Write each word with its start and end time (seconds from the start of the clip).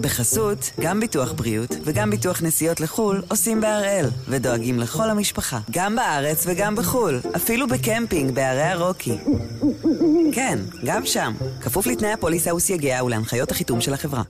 בחסות, 0.00 0.70
גם 0.80 1.00
ביטוח 1.00 1.32
בריאות 1.32 1.76
וגם 1.84 2.10
ביטוח 2.10 2.42
נסיעות 2.42 2.80
לחו"ל 2.80 3.22
עושים 3.28 3.60
בהראל, 3.60 4.06
ודואגים 4.28 4.78
לכל 4.78 5.10
המשפחה, 5.10 5.58
גם 5.70 5.96
בארץ 5.96 6.46
וגם 6.48 6.76
בחו"ל, 6.76 7.20
אפילו 7.36 7.66
בקמפינג 7.68 8.34
בערי 8.34 8.62
הרוקי. 8.62 9.18
כן, 10.32 10.58
גם 10.84 11.06
שם, 11.06 11.32
כפוף 11.60 11.86
לתנאי 11.86 12.12
הפוליסה 12.12 12.54
וסייגיה 12.54 13.04
ולהנחיות 13.04 13.50
החיתום 13.50 13.80
של 13.80 13.94
החברה. 13.94 14.22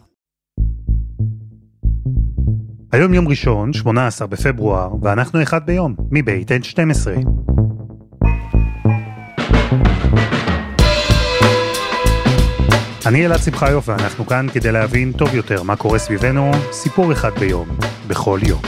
היום 2.93 3.15
יום 3.15 3.29
ראשון, 3.29 3.73
18 3.73 4.27
בפברואר, 4.27 4.91
ואנחנו 5.03 5.43
אחד 5.43 5.67
ביום, 5.67 5.95
מבית 6.11 6.51
N12. 6.51 7.50
אני 13.07 13.27
אלעד 13.27 13.41
שמחיוף 13.45 13.89
ואנחנו 13.89 14.27
כאן 14.27 14.47
כדי 14.55 14.73
להבין 14.73 15.13
טוב 15.13 15.35
יותר 15.35 15.63
מה 15.63 15.77
קורה 15.77 15.99
סביבנו, 15.99 16.51
סיפור 16.73 17.13
אחד 17.13 17.39
ביום, 17.39 17.69
בכל 18.09 18.39
יום. 18.43 18.63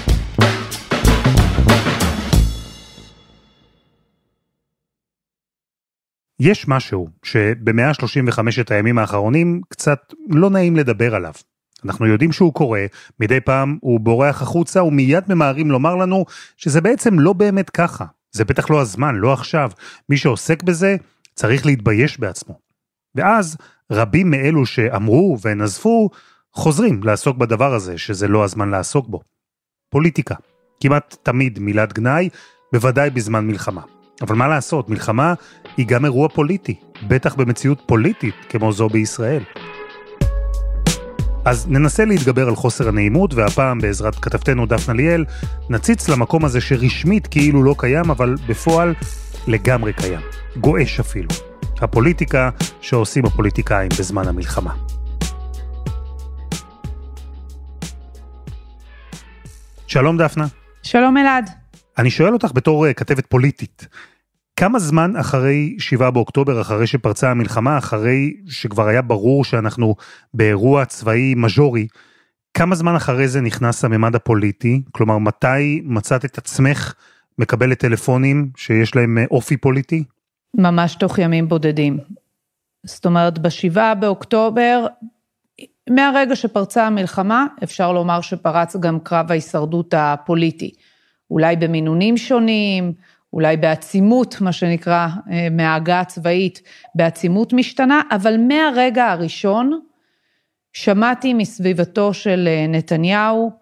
יש 6.40 6.68
משהו 6.68 7.08
שב-135 7.22 8.40
הימים 8.70 8.98
האחרונים 8.98 9.60
קצת 9.68 9.98
לא 10.28 10.50
נעים 10.50 10.76
לדבר 10.76 11.14
עליו. 11.14 11.32
אנחנו 11.84 12.06
יודעים 12.06 12.32
שהוא 12.32 12.54
קורה, 12.54 12.86
מדי 13.20 13.40
פעם 13.40 13.78
הוא 13.80 14.00
בורח 14.00 14.42
החוצה 14.42 14.82
ומיד 14.82 15.24
ממהרים 15.28 15.70
לומר 15.70 15.96
לנו 15.96 16.24
שזה 16.56 16.80
בעצם 16.80 17.18
לא 17.18 17.32
באמת 17.32 17.70
ככה. 17.70 18.04
זה 18.30 18.44
בטח 18.44 18.70
לא 18.70 18.80
הזמן, 18.80 19.14
לא 19.14 19.32
עכשיו. 19.32 19.70
מי 20.08 20.16
שעוסק 20.16 20.62
בזה 20.62 20.96
צריך 21.34 21.66
להתבייש 21.66 22.20
בעצמו. 22.20 22.71
ואז 23.14 23.56
רבים 23.92 24.30
מאלו 24.30 24.66
שאמרו 24.66 25.38
ונזפו, 25.42 26.10
חוזרים 26.52 27.00
לעסוק 27.04 27.36
בדבר 27.36 27.74
הזה, 27.74 27.98
שזה 27.98 28.28
לא 28.28 28.44
הזמן 28.44 28.70
לעסוק 28.70 29.08
בו. 29.08 29.20
פוליטיקה. 29.90 30.34
כמעט 30.80 31.16
תמיד 31.22 31.58
מילת 31.58 31.92
גנאי, 31.92 32.28
בוודאי 32.72 33.10
בזמן 33.10 33.46
מלחמה. 33.46 33.82
אבל 34.22 34.36
מה 34.36 34.48
לעשות, 34.48 34.90
מלחמה 34.90 35.34
היא 35.76 35.86
גם 35.86 36.04
אירוע 36.04 36.28
פוליטי, 36.28 36.74
בטח 37.08 37.34
במציאות 37.34 37.82
פוליטית 37.86 38.34
כמו 38.48 38.72
זו 38.72 38.88
בישראל. 38.88 39.42
אז 41.44 41.66
ננסה 41.68 42.04
להתגבר 42.04 42.48
על 42.48 42.56
חוסר 42.56 42.88
הנעימות, 42.88 43.34
והפעם 43.34 43.78
בעזרת 43.78 44.14
כתבתנו 44.14 44.66
דפנה 44.66 44.94
ליאל, 44.94 45.24
נציץ 45.70 46.08
למקום 46.08 46.44
הזה 46.44 46.60
שרשמית 46.60 47.26
כאילו 47.26 47.62
לא 47.62 47.74
קיים, 47.78 48.10
אבל 48.10 48.34
בפועל 48.48 48.94
לגמרי 49.46 49.92
קיים. 49.92 50.20
גועש 50.56 51.00
אפילו. 51.00 51.51
הפוליטיקה 51.82 52.50
שעושים 52.80 53.24
הפוליטיקאים 53.24 53.88
בזמן 53.98 54.28
המלחמה. 54.28 54.74
שלום 59.86 60.18
דפנה. 60.18 60.46
שלום 60.82 61.16
אלעד. 61.16 61.50
אני 61.98 62.10
שואל 62.10 62.32
אותך 62.32 62.48
בתור 62.54 62.86
uh, 62.86 62.92
כתבת 62.92 63.26
פוליטית, 63.26 63.86
כמה 64.56 64.78
זמן 64.78 65.16
אחרי 65.16 65.76
7 65.78 66.10
באוקטובר, 66.10 66.60
אחרי 66.60 66.86
שפרצה 66.86 67.30
המלחמה, 67.30 67.78
אחרי 67.78 68.34
שכבר 68.46 68.88
היה 68.88 69.02
ברור 69.02 69.44
שאנחנו 69.44 69.94
באירוע 70.34 70.84
צבאי 70.84 71.34
מז'ורי, 71.36 71.86
כמה 72.54 72.74
זמן 72.74 72.94
אחרי 72.94 73.28
זה 73.28 73.40
נכנס 73.40 73.84
הממד 73.84 74.14
הפוליטי? 74.14 74.82
כלומר, 74.92 75.18
מתי 75.18 75.82
מצאת 75.84 76.24
את 76.24 76.38
עצמך 76.38 76.94
מקבלת 77.38 77.78
טלפונים 77.78 78.50
שיש 78.56 78.96
להם 78.96 79.18
אה, 79.18 79.24
אופי 79.30 79.56
פוליטי? 79.56 80.04
ממש 80.56 80.94
תוך 80.94 81.18
ימים 81.18 81.48
בודדים. 81.48 81.98
זאת 82.84 83.06
אומרת, 83.06 83.38
בשבעה 83.38 83.94
באוקטובר, 83.94 84.86
מהרגע 85.90 86.36
שפרצה 86.36 86.86
המלחמה, 86.86 87.46
אפשר 87.62 87.92
לומר 87.92 88.20
שפרץ 88.20 88.76
גם 88.76 89.00
קרב 89.00 89.30
ההישרדות 89.30 89.94
הפוליטי. 89.96 90.70
אולי 91.30 91.56
במינונים 91.56 92.16
שונים, 92.16 92.92
אולי 93.32 93.56
בעצימות, 93.56 94.40
מה 94.40 94.52
שנקרא, 94.52 95.08
אה, 95.30 95.48
מההגה 95.50 96.00
הצבאית, 96.00 96.62
בעצימות 96.94 97.52
משתנה, 97.52 98.00
אבל 98.10 98.36
מהרגע 98.36 99.06
הראשון 99.06 99.80
שמעתי 100.72 101.34
מסביבתו 101.34 102.14
של 102.14 102.48
אה, 102.48 102.66
נתניהו 102.68 103.52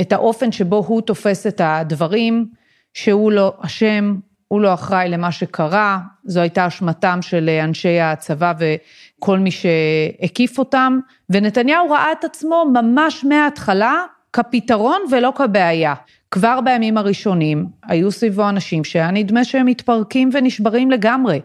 את 0.00 0.12
האופן 0.12 0.52
שבו 0.52 0.84
הוא 0.86 1.00
תופס 1.00 1.46
את 1.46 1.60
הדברים, 1.64 2.46
שהוא 2.94 3.32
לא 3.32 3.56
אשם, 3.60 4.14
הוא 4.48 4.60
לא 4.60 4.74
אחראי 4.74 5.08
למה 5.08 5.32
שקרה, 5.32 5.98
זו 6.24 6.40
הייתה 6.40 6.66
אשמתם 6.66 7.18
של 7.22 7.50
אנשי 7.64 8.00
הצבא 8.00 8.52
וכל 8.58 9.38
מי 9.38 9.50
שהקיף 9.50 10.58
אותם, 10.58 10.98
ונתניהו 11.30 11.90
ראה 11.90 12.12
את 12.12 12.24
עצמו 12.24 12.64
ממש 12.72 13.24
מההתחלה 13.24 14.04
כפתרון 14.32 15.00
ולא 15.10 15.32
כבעיה. 15.36 15.94
כבר 16.30 16.60
בימים 16.60 16.98
הראשונים 16.98 17.66
היו 17.82 18.10
סביבו 18.10 18.48
אנשים 18.48 18.84
שהיה 18.84 19.10
נדמה 19.10 19.44
שהם 19.44 19.66
מתפרקים 19.66 20.30
ונשברים 20.32 20.90
לגמרי. 20.90 21.40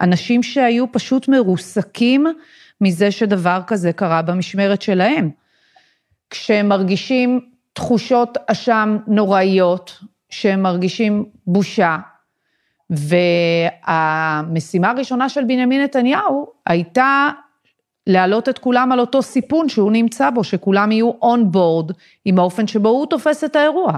אנשים 0.00 0.42
שהיו 0.42 0.92
פשוט 0.92 1.28
מרוסקים 1.28 2.26
מזה 2.80 3.10
שדבר 3.10 3.60
כזה 3.66 3.92
קרה 3.92 4.22
במשמרת 4.22 4.82
שלהם. 4.82 5.30
כשהם 6.30 6.68
מרגישים 6.68 7.40
תחושות 7.72 8.38
אשם 8.46 8.96
נוראיות, 9.06 9.98
שהם 10.30 10.62
מרגישים 10.62 11.24
בושה, 11.46 11.96
והמשימה 12.90 14.90
הראשונה 14.90 15.28
של 15.28 15.44
בנימין 15.44 15.82
נתניהו 15.82 16.46
הייתה 16.66 17.28
להעלות 18.06 18.48
את 18.48 18.58
כולם 18.58 18.92
על 18.92 19.00
אותו 19.00 19.22
סיפון 19.22 19.68
שהוא 19.68 19.92
נמצא 19.92 20.30
בו, 20.30 20.44
שכולם 20.44 20.92
יהיו 20.92 21.10
און 21.22 21.52
בורד 21.52 21.92
עם 22.24 22.38
האופן 22.38 22.66
שבו 22.66 22.88
הוא 22.88 23.06
תופס 23.06 23.44
את 23.44 23.56
האירוע, 23.56 23.92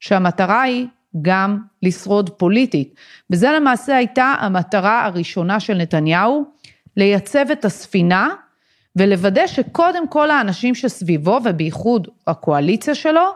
שהמטרה 0.00 0.62
היא 0.62 0.86
גם 1.22 1.58
לשרוד 1.82 2.30
פוליטית. 2.30 2.94
וזה 3.30 3.52
למעשה 3.52 3.96
הייתה 3.96 4.34
המטרה 4.38 5.04
הראשונה 5.04 5.60
של 5.60 5.74
נתניהו, 5.74 6.44
לייצב 6.96 7.50
את 7.50 7.64
הספינה 7.64 8.28
ולוודא 8.96 9.46
שקודם 9.46 10.08
כל 10.08 10.30
האנשים 10.30 10.74
שסביבו, 10.74 11.40
ובייחוד 11.44 12.08
הקואליציה 12.26 12.94
שלו, 12.94 13.30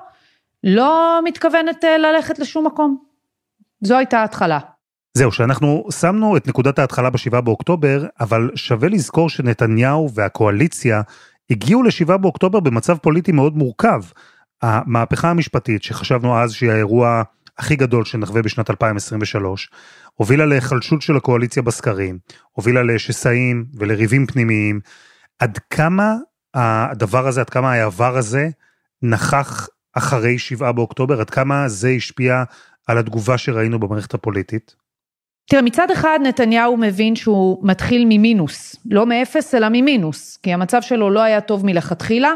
לא 0.64 1.20
מתכוונת 1.24 1.84
אה, 1.84 1.98
ללכת 1.98 2.38
לשום 2.38 2.66
מקום. 2.66 2.98
זו 3.80 3.96
הייתה 3.96 4.20
ההתחלה. 4.20 4.58
זהו, 5.14 5.32
שאנחנו 5.32 5.88
שמנו 6.00 6.36
את 6.36 6.48
נקודת 6.48 6.78
ההתחלה 6.78 7.10
בשבעה 7.10 7.40
באוקטובר, 7.40 8.06
אבל 8.20 8.50
שווה 8.54 8.88
לזכור 8.88 9.30
שנתניהו 9.30 10.10
והקואליציה 10.14 11.02
הגיעו 11.50 11.82
לשבעה 11.82 12.16
באוקטובר 12.16 12.60
במצב 12.60 12.96
פוליטי 12.96 13.32
מאוד 13.32 13.56
מורכב. 13.56 14.02
המהפכה 14.62 15.30
המשפטית, 15.30 15.82
שחשבנו 15.82 16.38
אז 16.38 16.52
שהיא 16.52 16.70
האירוע 16.70 17.22
הכי 17.58 17.76
גדול 17.76 18.04
שנחווה 18.04 18.42
בשנת 18.42 18.70
2023, 18.70 19.70
הובילה 20.14 20.46
להיחלשות 20.46 21.02
של 21.02 21.16
הקואליציה 21.16 21.62
בסקרים, 21.62 22.18
הובילה 22.52 22.82
לשסעים 22.82 23.64
ולריבים 23.74 24.26
פנימיים. 24.26 24.80
עד 25.38 25.58
כמה 25.70 26.14
הדבר 26.54 27.26
הזה, 27.26 27.40
עד 27.40 27.50
כמה 27.50 27.72
העבר 27.72 28.16
הזה 28.16 28.48
נכח 29.02 29.68
אחרי 29.94 30.38
שבעה 30.38 30.72
באוקטובר, 30.72 31.20
עד 31.20 31.30
כמה 31.30 31.68
זה 31.68 31.88
השפיע 31.88 32.42
על 32.86 32.98
התגובה 32.98 33.38
שראינו 33.38 33.80
במערכת 33.80 34.14
הפוליטית? 34.14 34.81
תראה, 35.47 35.62
מצד 35.62 35.91
אחד 35.91 36.19
נתניהו 36.22 36.76
מבין 36.76 37.16
שהוא 37.16 37.58
מתחיל 37.62 38.04
ממינוס, 38.08 38.76
לא 38.91 39.06
מאפס 39.06 39.54
אלא 39.54 39.69
ממינוס, 39.70 40.36
כי 40.36 40.53
המצב 40.53 40.82
שלו 40.82 41.10
לא 41.10 41.20
היה 41.20 41.41
טוב 41.41 41.66
מלכתחילה. 41.66 42.32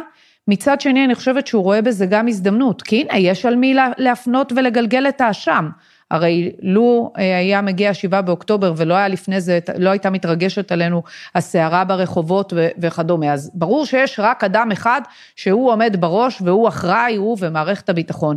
מצד 0.48 0.80
שני, 0.80 1.04
אני 1.04 1.14
חושבת 1.14 1.46
שהוא 1.46 1.62
רואה 1.62 1.82
בזה 1.82 2.06
גם 2.06 2.28
הזדמנות, 2.28 2.82
כי 2.82 3.00
הנה, 3.00 3.18
יש 3.18 3.46
על 3.46 3.56
מי 3.56 3.74
להפנות 3.98 4.52
ולגלגל 4.56 5.08
את 5.08 5.20
האשם. 5.20 5.68
הרי 6.10 6.52
לו 6.62 7.12
אה, 7.18 7.38
היה 7.38 7.60
מגיע 7.60 7.94
שבעה 7.94 8.22
באוקטובר 8.22 8.72
ולא 8.76 8.94
היה 8.94 9.08
לפני 9.08 9.40
זה, 9.40 9.58
לא 9.78 9.90
הייתה 9.90 10.10
מתרגשת 10.10 10.72
עלינו 10.72 11.02
הסערה 11.34 11.84
ברחובות 11.84 12.52
וכדומה, 12.78 13.32
אז 13.32 13.50
ברור 13.54 13.86
שיש 13.86 14.20
רק 14.20 14.44
אדם 14.44 14.72
אחד 14.72 15.00
שהוא 15.36 15.72
עומד 15.72 15.96
בראש 16.00 16.42
והוא 16.44 16.68
אחראי, 16.68 17.16
הוא 17.16 17.36
ומערכת 17.40 17.88
הביטחון. 17.88 18.36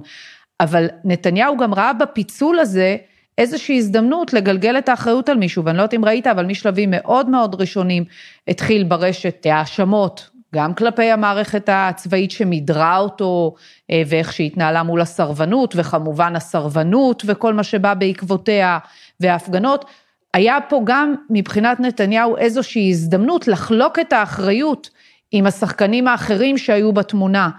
אבל 0.59 0.87
נתניהו 1.05 1.57
גם 1.57 1.73
ראה 1.73 1.93
בפיצול 1.93 2.59
הזה 2.59 2.97
איזושהי 3.39 3.77
הזדמנות 3.77 4.33
לגלגל 4.33 4.77
את 4.77 4.89
האחריות 4.89 5.29
על 5.29 5.37
מישהו, 5.37 5.65
ואני 5.65 5.77
לא 5.77 5.81
יודעת 5.81 5.93
אם 5.93 6.05
ראית, 6.05 6.27
אבל 6.27 6.45
משלבים 6.45 6.89
מאוד 6.91 7.29
מאוד 7.29 7.61
ראשונים 7.61 8.03
התחיל 8.47 8.83
ברשת 8.83 9.45
האשמות, 9.45 10.29
גם 10.55 10.73
כלפי 10.73 11.11
המערכת 11.11 11.69
הצבאית 11.71 12.31
שמידרה 12.31 12.97
אותו, 12.97 13.55
אה, 13.91 14.01
ואיך 14.07 14.33
שהיא 14.33 14.47
התנהלה 14.47 14.83
מול 14.83 15.01
הסרבנות, 15.01 15.73
וכמובן 15.77 16.35
הסרבנות 16.35 17.23
וכל 17.25 17.53
מה 17.53 17.63
שבא 17.63 17.93
בעקבותיה, 17.93 18.77
וההפגנות. 19.19 19.85
היה 20.33 20.57
פה 20.69 20.81
גם 20.83 21.15
מבחינת 21.29 21.79
נתניהו 21.79 22.37
איזושהי 22.37 22.89
הזדמנות 22.89 23.47
לחלוק 23.47 23.99
את 23.99 24.13
האחריות 24.13 24.89
עם 25.31 25.45
השחקנים 25.45 26.07
האחרים 26.07 26.57
שהיו 26.57 26.93
בתמונה 26.93 27.49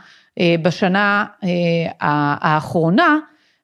אה, 0.40 0.54
בשנה 0.62 1.24
אה, 1.44 1.48
האחרונה, 2.00 3.18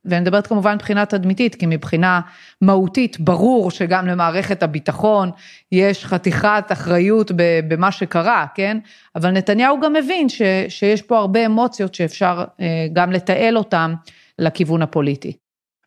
ואני 0.06 0.20
מדברת 0.20 0.47
כמובן 0.47 0.75
מבחינה 0.75 1.06
תדמיתית, 1.06 1.55
כי 1.55 1.67
מבחינה 1.67 2.20
מהותית, 2.61 3.20
ברור 3.20 3.70
שגם 3.70 4.06
למערכת 4.06 4.62
הביטחון 4.62 5.31
יש 5.73 6.05
חתיכת 6.05 6.64
אחריות 6.73 7.31
במה 7.69 7.93
שקרה, 7.93 8.47
כן? 8.55 8.79
אבל 9.17 9.31
נתניהו 9.31 9.81
גם 9.81 9.93
מבין 9.93 10.29
ש, 10.29 10.43
שיש 10.69 11.03
פה 11.03 11.19
הרבה 11.19 11.47
אמוציות 11.47 11.94
שאפשר 11.94 12.44
אה, 12.61 12.87
גם 12.93 13.12
לתעל 13.12 13.56
אותן 13.56 13.94
לכיוון 14.38 14.82
הפוליטי. 14.82 15.37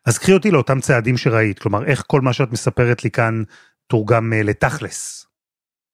אז 0.06 0.18
קחי 0.18 0.32
אותי 0.32 0.50
לאותם 0.50 0.80
צעדים 0.80 1.16
שראית, 1.16 1.58
כלומר, 1.58 1.84
איך 1.84 2.04
כל 2.06 2.20
מה 2.20 2.32
שאת 2.32 2.52
מספרת 2.52 3.04
לי 3.04 3.10
כאן 3.10 3.42
תורגם 3.86 4.32
אה, 4.32 4.42
לתכלס. 4.42 5.26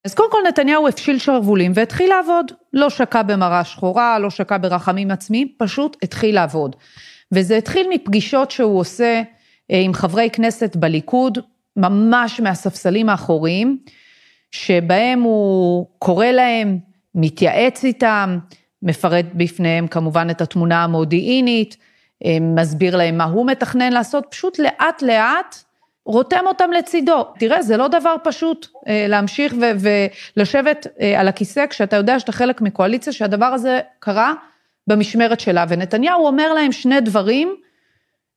אז 0.06 0.14
קודם 0.14 0.30
כל 0.30 0.38
נתניהו 0.48 0.88
הפשיל 0.88 1.18
שרוולים 1.18 1.72
והתחיל 1.74 2.08
לעבוד. 2.08 2.52
לא 2.72 2.90
שקע 2.90 3.22
במראה 3.22 3.64
שחורה, 3.64 4.18
לא 4.18 4.30
שקע 4.30 4.58
ברחמים 4.58 5.10
עצמיים, 5.10 5.48
פשוט 5.58 5.96
התחיל 6.02 6.34
לעבוד. 6.34 6.76
וזה 7.32 7.56
התחיל 7.56 7.86
מפגישות 7.90 8.50
שהוא 8.50 8.80
עושה 8.80 9.22
אה, 9.70 9.80
עם 9.80 9.94
חברי 9.94 10.30
כנסת 10.32 10.76
בליכוד, 10.76 11.38
ממש 11.76 12.40
מהספסלים 12.40 13.08
האחוריים, 13.08 13.78
שבהם 14.50 15.20
הוא 15.20 15.86
קורא 15.98 16.26
להם, 16.26 16.78
מתייעץ 17.14 17.84
איתם, 17.84 18.38
מפרט 18.82 19.24
בפניהם 19.34 19.86
כמובן 19.86 20.30
את 20.30 20.40
התמונה 20.40 20.84
המודיעינית, 20.84 21.76
אה, 22.24 22.38
מסביר 22.40 22.96
להם 22.96 23.18
מה 23.18 23.24
הוא 23.24 23.46
מתכנן 23.46 23.92
לעשות, 23.92 24.26
פשוט 24.30 24.58
לאט 24.58 25.02
לאט 25.02 25.56
רותם 26.06 26.44
אותם 26.46 26.70
לצידו. 26.72 27.24
תראה, 27.38 27.62
זה 27.62 27.76
לא 27.76 27.88
דבר 27.88 28.14
פשוט 28.24 28.66
אה, 28.88 29.06
להמשיך 29.08 29.54
ולשבת 29.60 30.86
על 31.16 31.28
הכיסא 31.28 31.66
כשאתה 31.66 31.96
יודע 31.96 32.20
שאתה 32.20 32.32
חלק 32.32 32.60
מקואליציה, 32.60 33.12
שהדבר 33.12 33.46
הזה 33.46 33.80
קרה 33.98 34.34
במשמרת 34.86 35.40
שלה. 35.40 35.64
ונתניהו 35.68 36.26
אומר 36.26 36.52
להם 36.52 36.72
שני 36.72 37.00
דברים, 37.00 37.56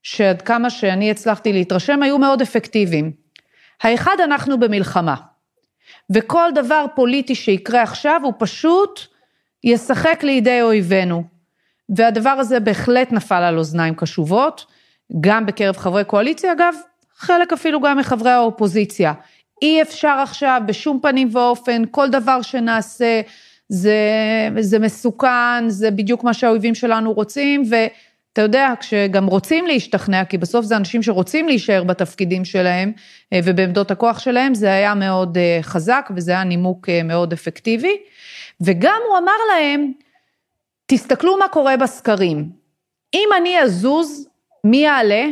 שעד 0.03 0.41
כמה 0.41 0.69
שאני 0.69 1.11
הצלחתי 1.11 1.53
להתרשם, 1.53 2.03
היו 2.03 2.17
מאוד 2.17 2.41
אפקטיביים. 2.41 3.11
האחד, 3.81 4.17
אנחנו 4.23 4.59
במלחמה. 4.59 5.15
וכל 6.09 6.49
דבר 6.55 6.85
פוליטי 6.95 7.35
שיקרה 7.35 7.81
עכשיו, 7.81 8.21
הוא 8.23 8.33
פשוט 8.39 8.99
ישחק 9.63 10.19
לידי 10.23 10.61
אויבינו. 10.61 11.23
והדבר 11.95 12.29
הזה 12.29 12.59
בהחלט 12.59 13.11
נפל 13.11 13.43
על 13.43 13.57
אוזניים 13.57 13.95
קשובות, 13.95 14.65
גם 15.21 15.45
בקרב 15.45 15.77
חברי 15.77 16.03
קואליציה, 16.03 16.51
אגב, 16.51 16.73
חלק 17.15 17.53
אפילו 17.53 17.81
גם 17.81 17.97
מחברי 17.97 18.31
האופוזיציה. 18.31 19.13
אי 19.61 19.81
אפשר 19.81 20.19
עכשיו 20.23 20.61
בשום 20.65 20.99
פנים 21.01 21.29
ואופן, 21.31 21.81
כל 21.91 22.09
דבר 22.09 22.41
שנעשה 22.41 23.21
זה, 23.69 23.99
זה 24.59 24.79
מסוכן, 24.79 25.63
זה 25.69 25.91
בדיוק 25.91 26.23
מה 26.23 26.33
שהאויבים 26.33 26.75
שלנו 26.75 27.13
רוצים, 27.13 27.63
ואתה 27.69 28.41
יודע, 28.41 28.73
כשגם 28.79 29.27
רוצים 29.27 29.67
להשתכנע, 29.67 30.25
כי 30.25 30.37
בסוף 30.37 30.65
זה 30.65 30.77
אנשים 30.77 31.03
שרוצים 31.03 31.47
להישאר 31.47 31.83
בתפקידים 31.83 32.45
שלהם 32.45 32.91
אה, 33.33 33.39
ובעמדות 33.43 33.91
הכוח 33.91 34.19
שלהם, 34.19 34.53
זה 34.53 34.73
היה 34.73 34.93
מאוד 34.93 35.37
אה, 35.37 35.59
חזק 35.61 36.09
וזה 36.15 36.31
היה 36.31 36.43
נימוק 36.43 36.89
אה, 36.89 37.03
מאוד 37.03 37.33
אפקטיבי. 37.33 37.97
וגם 38.61 39.01
הוא 39.09 39.17
אמר 39.17 39.37
להם, 39.53 39.91
תסתכלו 40.85 41.37
מה 41.37 41.47
קורה 41.47 41.77
בסקרים. 41.77 42.49
אם 43.13 43.29
אני 43.37 43.59
אזוז, 43.61 44.27
מי 44.63 44.77
יעלה? 44.77 45.25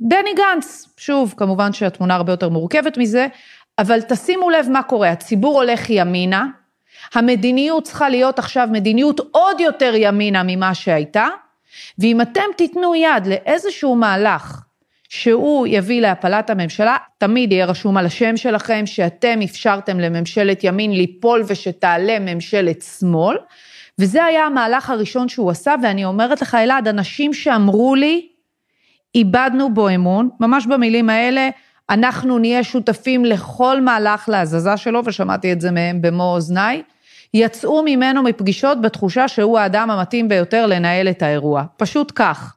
בני 0.00 0.34
גנץ, 0.36 0.88
שוב, 0.96 1.34
כמובן 1.36 1.72
שהתמונה 1.72 2.14
הרבה 2.14 2.32
יותר 2.32 2.48
מורכבת 2.48 2.96
מזה, 2.96 3.26
אבל 3.78 4.00
תשימו 4.02 4.50
לב 4.50 4.66
מה 4.68 4.82
קורה, 4.82 5.10
הציבור 5.10 5.62
הולך 5.62 5.90
ימינה, 5.90 6.46
המדיניות 7.14 7.84
צריכה 7.84 8.08
להיות 8.08 8.38
עכשיו 8.38 8.68
מדיניות 8.72 9.20
עוד 9.30 9.60
יותר 9.60 9.92
ימינה 9.96 10.42
ממה 10.46 10.74
שהייתה, 10.74 11.28
ואם 11.98 12.20
אתם 12.20 12.44
תיתנו 12.56 12.94
יד 12.94 13.26
לאיזשהו 13.26 13.96
מהלך 13.96 14.62
שהוא 15.08 15.66
יביא 15.66 16.00
להפלת 16.00 16.50
הממשלה, 16.50 16.96
תמיד 17.18 17.52
יהיה 17.52 17.66
רשום 17.66 17.96
על 17.96 18.06
השם 18.06 18.36
שלכם 18.36 18.86
שאתם 18.86 19.38
אפשרתם 19.44 20.00
לממשלת 20.00 20.64
ימין 20.64 20.92
ליפול 20.92 21.42
ושתעלה 21.46 22.18
ממשלת 22.20 22.82
שמאל, 22.98 23.36
וזה 23.98 24.24
היה 24.24 24.46
המהלך 24.46 24.90
הראשון 24.90 25.28
שהוא 25.28 25.50
עשה, 25.50 25.74
ואני 25.82 26.04
אומרת 26.04 26.42
לך, 26.42 26.54
אלעד, 26.54 26.88
אנשים 26.88 27.34
שאמרו 27.34 27.94
לי, 27.94 28.28
איבדנו 29.14 29.74
בו 29.74 29.88
אמון, 29.88 30.28
ממש 30.40 30.66
במילים 30.66 31.10
האלה, 31.10 31.48
אנחנו 31.90 32.38
נהיה 32.38 32.64
שותפים 32.64 33.24
לכל 33.24 33.80
מהלך 33.80 34.28
להזזה 34.28 34.76
שלו, 34.76 35.02
ושמעתי 35.04 35.52
את 35.52 35.60
זה 35.60 35.70
מהם 35.70 36.02
במו 36.02 36.34
אוזניי, 36.34 36.82
יצאו 37.34 37.82
ממנו 37.84 38.22
מפגישות 38.22 38.82
בתחושה 38.82 39.28
שהוא 39.28 39.58
האדם 39.58 39.90
המתאים 39.90 40.28
ביותר 40.28 40.66
לנהל 40.66 41.08
את 41.08 41.22
האירוע. 41.22 41.64
פשוט 41.76 42.12
כך. 42.14 42.56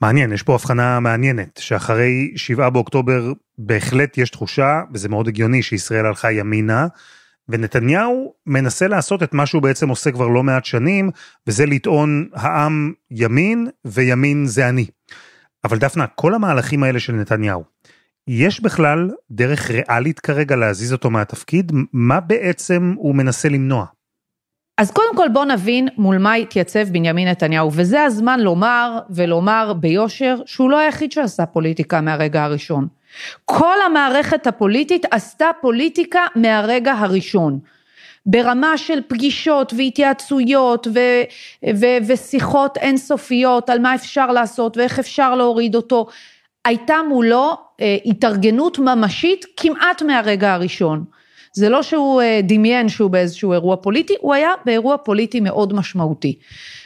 מעניין, 0.00 0.32
יש 0.32 0.42
פה 0.42 0.54
הבחנה 0.54 1.00
מעניינת, 1.00 1.60
שאחרי 1.62 2.32
7 2.36 2.70
באוקטובר 2.70 3.32
בהחלט 3.58 4.18
יש 4.18 4.30
תחושה, 4.30 4.80
וזה 4.94 5.08
מאוד 5.08 5.28
הגיוני 5.28 5.62
שישראל 5.62 6.06
הלכה 6.06 6.32
ימינה, 6.32 6.86
ונתניהו 7.48 8.34
מנסה 8.46 8.88
לעשות 8.88 9.22
את 9.22 9.34
מה 9.34 9.46
שהוא 9.46 9.62
בעצם 9.62 9.88
עושה 9.88 10.10
כבר 10.10 10.28
לא 10.28 10.42
מעט 10.42 10.64
שנים, 10.64 11.10
וזה 11.46 11.66
לטעון 11.66 12.28
העם 12.34 12.92
ימין 13.10 13.68
וימין 13.84 14.46
זה 14.46 14.68
אני. 14.68 14.86
אבל 15.64 15.78
דפנה, 15.78 16.06
כל 16.06 16.34
המהלכים 16.34 16.82
האלה 16.82 17.00
של 17.00 17.12
נתניהו, 17.12 17.64
יש 18.28 18.60
בכלל 18.60 19.10
דרך 19.30 19.70
ריאלית 19.70 20.20
כרגע 20.20 20.56
להזיז 20.56 20.92
אותו 20.92 21.10
מהתפקיד? 21.10 21.72
מה 21.92 22.20
בעצם 22.20 22.94
הוא 22.96 23.14
מנסה 23.14 23.48
למנוע? 23.48 23.86
אז 24.78 24.90
קודם 24.90 25.16
כל 25.16 25.28
בוא 25.28 25.44
נבין 25.44 25.88
מול 25.96 26.18
מה 26.18 26.34
התייצב 26.34 26.88
בנימין 26.88 27.28
נתניהו, 27.28 27.70
וזה 27.72 28.02
הזמן 28.02 28.40
לומר 28.40 28.98
ולומר 29.10 29.72
ביושר 29.72 30.36
שהוא 30.46 30.70
לא 30.70 30.78
היחיד 30.78 31.12
שעשה 31.12 31.46
פוליטיקה 31.46 32.00
מהרגע 32.00 32.44
הראשון. 32.44 32.86
כל 33.44 33.76
המערכת 33.86 34.46
הפוליטית 34.46 35.06
עשתה 35.10 35.46
פוליטיקה 35.60 36.20
מהרגע 36.34 36.92
הראשון. 36.92 37.58
ברמה 38.26 38.78
של 38.78 39.00
פגישות 39.08 39.72
והתייעצויות 39.76 40.86
ו, 40.94 40.98
ו, 41.76 41.86
ושיחות 42.06 42.76
אינסופיות 42.78 43.70
על 43.70 43.78
מה 43.78 43.94
אפשר 43.94 44.26
לעשות 44.26 44.76
ואיך 44.76 44.98
אפשר 44.98 45.34
להוריד 45.34 45.74
אותו, 45.74 46.06
הייתה 46.64 46.96
מולו 47.08 47.56
אה, 47.80 47.96
התארגנות 48.06 48.78
ממשית 48.78 49.44
כמעט 49.56 50.02
מהרגע 50.02 50.54
הראשון. 50.54 51.04
זה 51.56 51.68
לא 51.68 51.82
שהוא 51.82 52.22
אה, 52.22 52.40
דמיין 52.42 52.88
שהוא 52.88 53.10
באיזשהו 53.10 53.52
אירוע 53.52 53.76
פוליטי, 53.76 54.14
הוא 54.20 54.34
היה 54.34 54.50
באירוע 54.64 54.96
פוליטי 54.96 55.40
מאוד 55.40 55.72
משמעותי. 55.72 56.38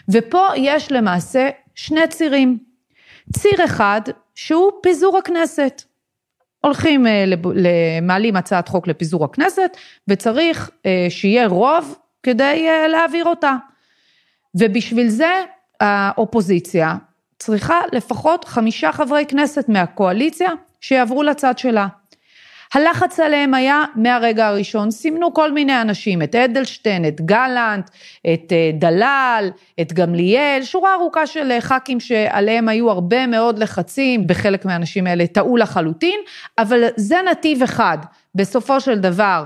ופה 0.09 0.47
יש 0.57 0.93
למעשה 0.93 1.49
שני 1.75 2.09
צירים. 2.09 2.59
ציר 3.33 3.65
אחד 3.65 4.01
שהוא 4.35 4.71
פיזור 4.83 5.19
הכנסת. 5.19 5.83
הולכים, 6.61 7.07
אה, 7.07 7.25
מעלים 8.03 8.37
הצעת 8.37 8.69
חוק 8.69 8.89
לפיזור 8.89 9.25
הכנסת, 9.25 9.77
וצריך 10.09 10.71
אה, 10.87 11.07
שיהיה 11.09 11.47
רוב 11.47 11.95
כדי 12.23 12.67
להעביר 12.89 13.25
אותה. 13.25 13.57
ובשביל 14.55 15.09
זה 15.09 15.45
האופוזיציה 15.81 16.97
צריכה 17.39 17.81
לפחות 17.93 18.45
חמישה 18.45 18.93
חברי 18.93 19.27
כנסת 19.27 19.69
מהקואליציה 19.69 20.51
שיעברו 20.81 21.23
לצד 21.23 21.59
שלה. 21.59 21.87
הלחץ 22.75 23.21
עליהם 23.21 23.55
היה 23.55 23.85
מהרגע 23.95 24.47
הראשון, 24.47 24.91
סימנו 24.91 25.35
כל 25.35 25.53
מיני 25.53 25.81
אנשים, 25.81 26.23
את 26.23 26.35
אדלשטיין, 26.35 27.09
את 27.09 27.21
גלנט, 27.21 27.91
את 28.35 28.53
אה, 28.53 28.71
דלל, 28.75 29.51
את 29.81 29.93
גמליאל, 29.93 30.61
שורה 30.63 30.95
ארוכה 30.95 31.27
של 31.27 31.51
אה, 31.51 31.61
ח"כים 31.61 32.01
שעליהם 32.01 32.69
היו 32.69 32.91
הרבה 32.91 33.27
מאוד 33.27 33.59
לחצים, 33.59 34.27
בחלק 34.27 34.65
מהאנשים 34.65 35.07
האלה 35.07 35.27
טעו 35.27 35.57
לחלוטין, 35.57 36.21
אבל 36.59 36.85
זה 36.97 37.17
נתיב 37.31 37.63
אחד, 37.63 37.99
בסופו 38.35 38.81
של 38.81 38.99
דבר, 38.99 39.45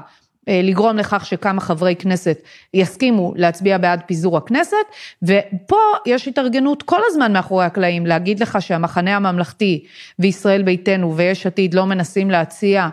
אה, 0.48 0.60
לגרום 0.62 0.96
לכך 0.96 1.26
שכמה 1.26 1.60
חברי 1.60 1.96
כנסת 1.96 2.38
יסכימו 2.74 3.32
להצביע 3.36 3.78
בעד 3.78 4.00
פיזור 4.06 4.36
הכנסת, 4.36 4.76
ופה 5.22 5.80
יש 6.06 6.28
התארגנות 6.28 6.82
כל 6.82 7.00
הזמן 7.06 7.32
מאחורי 7.32 7.64
הקלעים, 7.64 8.06
להגיד 8.06 8.40
לך 8.40 8.62
שהמחנה 8.62 9.16
הממלכתי 9.16 9.84
וישראל 10.18 10.62
ביתנו 10.62 11.16
ויש 11.16 11.46
עתיד 11.46 11.74
לא 11.74 11.84
מנסים 11.84 12.30
להציע 12.30 12.88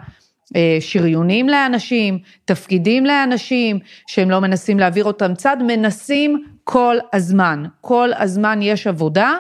שריונים 0.80 1.50
לאנשים, 1.50 2.20
תפקידים 2.46 3.06
לאנשים, 3.06 3.80
שהם 4.08 4.30
לא 4.30 4.40
מנסים 4.40 4.80
להעביר 4.80 5.06
אותם 5.06 5.36
צד, 5.36 5.58
מנסים 5.68 6.46
כל 6.64 6.98
הזמן. 7.14 7.64
כל 7.82 8.10
הזמן 8.18 8.60
יש 8.62 8.88
עבודה, 8.88 9.36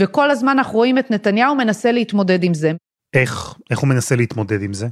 וכל 0.00 0.30
הזמן 0.30 0.58
אנחנו 0.58 0.78
רואים 0.78 0.98
את 0.98 1.10
נתניהו 1.10 1.54
מנסה 1.54 1.92
להתמודד 1.92 2.44
עם 2.44 2.54
זה. 2.54 2.72
איך? 3.14 3.54
איך 3.70 3.78
הוא 3.78 3.88
מנסה 3.88 4.16
להתמודד 4.16 4.62
עם 4.62 4.72
זה? 4.72 4.86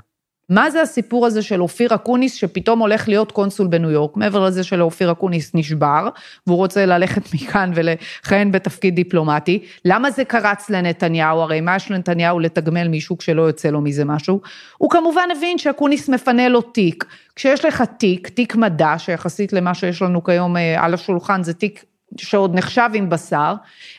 מה 0.51 0.71
זה 0.71 0.83
הסיפור 0.83 1.27
הזה 1.27 1.43
של 1.43 1.63
אופיר 1.63 1.95
אקוניס 1.95 2.35
שפתאום 2.35 2.79
הולך 2.79 3.09
להיות 3.09 3.33
קונסול 3.33 3.67
בניו 3.67 3.91
יורק, 3.91 4.17
מעבר 4.17 4.45
לזה 4.45 4.65
שלאופיר 4.65 5.13
אקוניס 5.13 5.51
נשבר, 5.55 6.09
והוא 6.47 6.57
רוצה 6.57 6.87
ללכת 6.87 7.23
מכאן 7.35 7.73
ולכהן 7.75 8.53
בתפקיד 8.53 8.95
דיפלומטי, 8.95 9.63
למה 9.85 10.11
זה 10.11 10.25
קרץ 10.25 10.71
לנתניהו? 10.71 11.41
הרי 11.41 11.61
מה 11.61 11.77
יש 11.77 11.91
לנתניהו 11.91 12.41
לתגמל 12.41 12.89
מישהו 12.89 13.19
כשלא 13.19 13.43
יוצא 13.43 13.69
לו 13.69 13.81
מזה 13.81 14.05
משהו? 14.05 14.41
הוא 14.79 14.91
כמובן 14.91 15.29
הבין 15.37 15.59
שאקוניס 15.59 16.09
מפנה 16.09 16.49
לו 16.49 16.61
תיק. 16.61 17.05
כשיש 17.37 17.65
לך 17.65 17.85
תיק, 17.99 18.29
תיק 18.29 18.57
מדע, 18.57 18.95
שיחסית 18.99 19.53
למה 19.53 19.75
שיש 19.75 20.03
לנו 20.03 20.25
כיום 20.25 20.57
אה, 20.57 20.85
על 20.85 20.95
השולחן 20.95 21.43
זה 21.43 21.55
תיק 21.55 21.85
שעוד 22.19 22.55
נחשב 22.55 22.91
עם 22.95 23.11
בשר, 23.11 23.55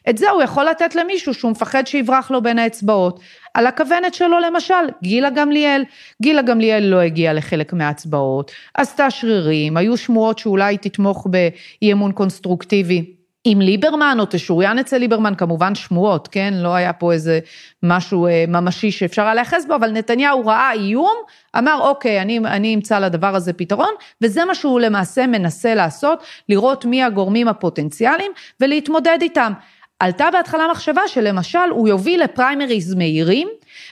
את 0.09 0.17
זה 0.17 0.29
הוא 0.29 0.41
יכול 0.41 0.65
לתת 0.65 0.95
למישהו 0.95 1.33
שהוא 1.33 1.51
מפחד 1.51 1.87
שיברח 1.87 2.31
לו 2.31 2.41
בין 2.41 2.59
האצבעות. 2.59 3.19
על 3.53 3.67
הכוונת 3.67 4.13
שלו 4.13 4.39
למשל, 4.39 4.73
גילה 5.03 5.29
גמליאל. 5.29 5.83
גילה 6.21 6.41
גמליאל 6.41 6.83
לא 6.83 6.99
הגיעה 6.99 7.33
לחלק 7.33 7.73
מההצבעות, 7.73 8.51
עשתה 8.73 9.11
שרירים, 9.11 9.77
היו 9.77 9.97
שמועות 9.97 10.39
שאולי 10.39 10.77
תתמוך 10.77 11.27
באי 11.29 11.91
אמון 11.91 12.11
קונסטרוקטיבי. 12.11 13.20
עם 13.43 13.61
ליברמן 13.61 14.17
או 14.19 14.25
תשוריין 14.29 14.79
אצל 14.79 14.97
ליברמן, 14.97 15.35
כמובן 15.35 15.75
שמועות, 15.75 16.27
כן? 16.27 16.53
לא 16.53 16.75
היה 16.75 16.93
פה 16.93 17.13
איזה 17.13 17.39
משהו 17.83 18.27
אה, 18.27 18.45
ממשי 18.47 18.91
שאפשר 18.91 19.21
היה 19.21 19.33
להיאחז 19.33 19.65
בו, 19.65 19.75
אבל 19.75 19.91
נתניהו 19.91 20.45
ראה 20.45 20.71
איום, 20.71 21.15
אמר 21.57 21.79
אוקיי, 21.81 22.21
אני, 22.21 22.37
אני 22.39 22.75
אמצא 22.75 22.99
לדבר 22.99 23.35
הזה 23.35 23.53
פתרון, 23.53 23.93
וזה 24.21 24.45
מה 24.45 24.55
שהוא 24.55 24.79
למעשה 24.79 25.27
מנסה 25.27 25.75
לעשות, 25.75 26.23
לראות 26.49 26.85
מי 26.85 27.03
הגורמים 27.03 27.47
הפוטנציאליים 27.47 28.31
ולהתמודד 28.59 29.17
איתם. 29.21 29.53
עלתה 29.99 30.29
בהתחלה 30.31 30.67
מחשבה 30.71 31.01
שלמשל 31.07 31.69
הוא 31.69 31.87
יוביל 31.87 32.23
לפריימריז 32.23 32.93
מהירים, 32.93 33.47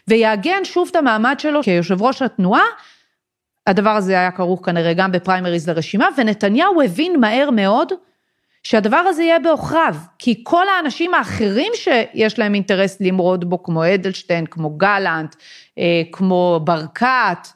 ויעגן 0.08 0.64
שוב 0.64 0.88
את 0.92 0.96
המעמד 0.96 1.36
שלו 1.40 1.64
כיושב 1.64 2.02
ראש 2.02 2.22
התנועה, 2.22 2.64
הדבר 3.68 3.90
הזה 3.90 4.12
היה 4.12 4.32
כרוך 4.32 4.66
כנראה 4.66 4.94
גם 4.94 5.12
בפריימריז 5.12 5.70
לרשימה, 5.70 6.08
ונתניהו 6.18 6.82
הבין 6.82 7.20
מהר 7.20 7.50
מאוד, 7.52 7.94
שהדבר 8.64 8.98
הזה 8.98 9.24
יהיה 9.24 9.40
בעוכריו, 9.40 9.96
כי 10.20 10.42
כל 10.44 10.66
האנשים 10.68 11.14
האחרים 11.14 11.72
שיש 11.76 12.40
להם 12.40 12.56
אינטרס 12.56 13.02
למרוד 13.02 13.50
בו, 13.50 13.64
כמו 13.64 13.86
אדלשטיין, 13.94 14.46
כמו 14.46 14.70
גלנט, 14.70 15.36
אה, 15.78 16.02
כמו 16.12 16.60
ברקת, 16.64 17.48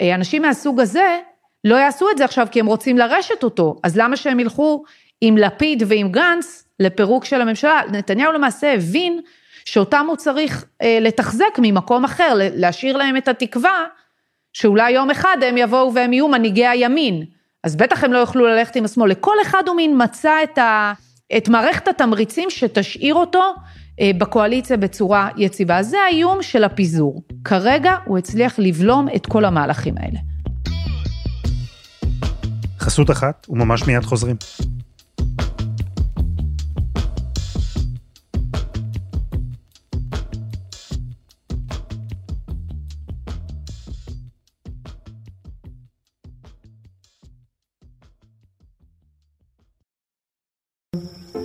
אה, 0.00 0.14
אנשים 0.14 0.42
מהסוג 0.42 0.80
הזה, 0.80 1.18
לא 1.64 1.76
יעשו 1.76 2.10
את 2.10 2.18
זה 2.18 2.24
עכשיו 2.24 2.46
כי 2.50 2.60
הם 2.60 2.66
רוצים 2.66 2.98
לרשת 2.98 3.42
אותו, 3.42 3.76
אז 3.82 3.96
למה 3.96 4.16
שהם 4.16 4.40
ילכו 4.40 4.84
עם 5.20 5.38
לפיד 5.38 5.82
ועם 5.86 6.12
גנץ 6.12 6.64
לפירוק 6.80 7.24
של 7.24 7.40
הממשלה? 7.40 7.80
נתניהו 7.92 8.32
למעשה 8.32 8.74
הבין 8.74 9.20
שאותם 9.64 10.06
הוא 10.08 10.16
צריך 10.16 10.64
אה, 10.82 10.98
לתחזק 11.00 11.58
ממקום 11.58 12.04
אחר, 12.04 12.32
להשאיר 12.36 12.96
להם 12.96 13.16
את 13.16 13.28
התקווה 13.28 13.86
שאולי 14.52 14.90
יום 14.90 15.10
אחד 15.10 15.36
הם 15.42 15.56
יבואו 15.56 15.94
והם 15.94 16.12
יהיו 16.12 16.28
מנהיגי 16.28 16.66
הימין. 16.66 17.24
אז 17.64 17.76
בטח 17.76 18.04
הם 18.04 18.12
לא 18.12 18.18
יוכלו 18.18 18.46
ללכת 18.46 18.76
עם 18.76 18.84
השמאל. 18.84 19.10
לכל 19.10 19.36
אחד 19.42 19.62
הוא 19.66 19.76
מין 19.76 20.02
מצא 20.02 20.32
את, 20.42 20.58
ה, 20.58 20.92
את 21.36 21.48
מערכת 21.48 21.88
התמריצים 21.88 22.50
שתשאיר 22.50 23.14
אותו 23.14 23.54
אה, 24.00 24.10
בקואליציה 24.18 24.76
בצורה 24.76 25.28
יציבה. 25.36 25.82
זה 25.82 25.96
האיום 26.06 26.42
של 26.42 26.64
הפיזור. 26.64 27.22
כרגע 27.44 27.94
הוא 28.04 28.18
הצליח 28.18 28.58
לבלום 28.58 29.08
את 29.16 29.26
כל 29.26 29.44
המהלכים 29.44 29.94
האלה. 29.98 30.18
חסות 32.78 33.10
אחת, 33.10 33.46
וממש 33.50 33.86
מיד 33.86 34.02
חוזרים. 34.02 34.36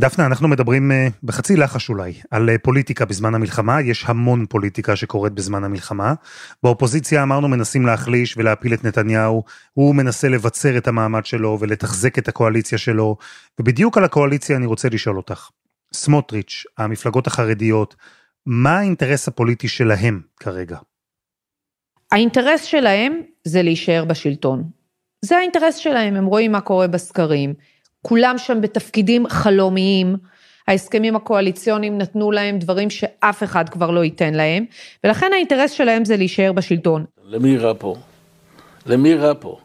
דפנה, 0.00 0.26
אנחנו 0.26 0.48
מדברים 0.48 0.90
uh, 0.90 1.12
בחצי 1.22 1.56
לחש 1.56 1.88
אולי 1.88 2.12
על 2.30 2.48
uh, 2.48 2.58
פוליטיקה 2.62 3.04
בזמן 3.04 3.34
המלחמה, 3.34 3.80
יש 3.80 4.04
המון 4.06 4.46
פוליטיקה 4.46 4.96
שקורית 4.96 5.32
בזמן 5.32 5.64
המלחמה. 5.64 6.14
באופוזיציה 6.62 7.22
אמרנו 7.22 7.48
מנסים 7.48 7.86
להחליש 7.86 8.36
ולהפיל 8.36 8.74
את 8.74 8.84
נתניהו, 8.84 9.44
הוא 9.72 9.94
מנסה 9.94 10.28
לבצר 10.28 10.78
את 10.78 10.88
המעמד 10.88 11.26
שלו 11.26 11.58
ולתחזק 11.60 12.18
את 12.18 12.28
הקואליציה 12.28 12.78
שלו, 12.78 13.16
ובדיוק 13.60 13.98
על 13.98 14.04
הקואליציה 14.04 14.56
אני 14.56 14.66
רוצה 14.66 14.88
לשאול 14.88 15.16
אותך. 15.16 15.50
סמוטריץ', 15.92 16.64
המפלגות 16.78 17.26
החרדיות, 17.26 17.96
מה 18.46 18.78
האינטרס 18.78 19.28
הפוליטי 19.28 19.68
שלהם 19.68 20.20
כרגע? 20.40 20.78
האינטרס 22.12 22.62
שלהם 22.62 23.20
זה 23.44 23.62
להישאר 23.62 24.04
בשלטון. 24.04 24.64
זה 25.24 25.36
האינטרס 25.36 25.76
שלהם, 25.76 26.16
הם 26.16 26.26
רואים 26.26 26.52
מה 26.52 26.60
קורה 26.60 26.86
בסקרים. 26.86 27.54
כולם 28.08 28.38
שם 28.38 28.60
בתפקידים 28.60 29.28
חלומיים, 29.28 30.16
ההסכמים 30.68 31.16
הקואליציוניים 31.16 31.98
נתנו 31.98 32.32
להם 32.32 32.58
דברים 32.58 32.90
שאף 32.90 33.42
אחד 33.42 33.68
כבר 33.68 33.90
לא 33.90 34.04
ייתן 34.04 34.34
להם, 34.34 34.64
ולכן 35.04 35.30
האינטרס 35.32 35.70
שלהם 35.70 36.04
זה 36.04 36.16
להישאר 36.16 36.52
בשלטון. 36.52 37.04
למי 37.24 37.56
רע 37.56 37.72
פה? 37.78 37.96
למי 38.86 39.14
רע 39.14 39.32
פה? 39.40 39.58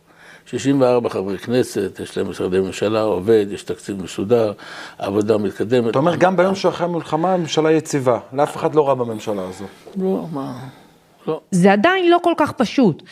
64 0.45 1.09
חברי 1.09 1.37
כנסת, 1.37 1.99
יש 2.03 2.17
להם 2.17 2.29
משרדי 2.29 2.59
ממשלה, 2.59 3.01
עובד, 3.01 3.45
יש 3.51 3.63
תקציב 3.63 4.03
מסודר, 4.03 4.51
עבודה 4.97 5.37
מתקדמת. 5.37 5.89
אתה 5.89 5.99
אומר, 5.99 6.15
גם 6.15 6.37
ביום 6.37 6.55
שאחרי 6.55 6.85
המלחמה 6.85 7.33
הממשלה 7.33 7.71
יציבה, 7.71 8.19
לאף 8.33 8.55
אחד 8.55 8.75
לא 8.75 8.87
רע 8.87 8.93
בממשלה 8.93 9.41
הזו. 9.49 9.65
לא, 9.97 10.25
מה, 10.31 10.53
לא. 11.27 11.41
זה 11.51 11.73
עדיין 11.73 12.11
לא 12.11 12.17
כל 12.23 12.33
כך 12.37 12.51
פשוט, 12.51 13.03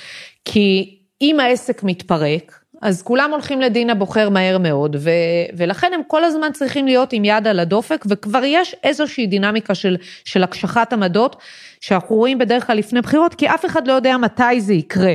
כי 0.45 0.97
אם 1.21 1.39
העסק 1.39 1.83
מתפרק, 1.83 2.58
אז 2.81 3.01
כולם 3.01 3.31
הולכים 3.31 3.61
לדין 3.61 3.89
הבוחר 3.89 4.29
מהר 4.29 4.57
מאוד, 4.57 4.95
ו, 4.99 5.09
ולכן 5.57 5.91
הם 5.93 6.01
כל 6.07 6.23
הזמן 6.23 6.51
צריכים 6.53 6.85
להיות 6.85 7.13
עם 7.13 7.25
יד 7.25 7.47
על 7.47 7.59
הדופק, 7.59 8.05
וכבר 8.09 8.41
יש 8.43 8.75
איזושהי 8.83 9.27
דינמיקה 9.27 9.75
של, 9.75 9.97
של 10.25 10.43
הקשחת 10.43 10.93
עמדות, 10.93 11.35
שאנחנו 11.81 12.15
רואים 12.15 12.37
בדרך 12.37 12.67
כלל 12.67 12.77
לפני 12.77 13.01
בחירות, 13.01 13.35
כי 13.35 13.47
אף 13.47 13.65
אחד 13.65 13.87
לא 13.87 13.93
יודע 13.93 14.17
מתי 14.17 14.61
זה 14.61 14.73
יקרה. 14.73 15.13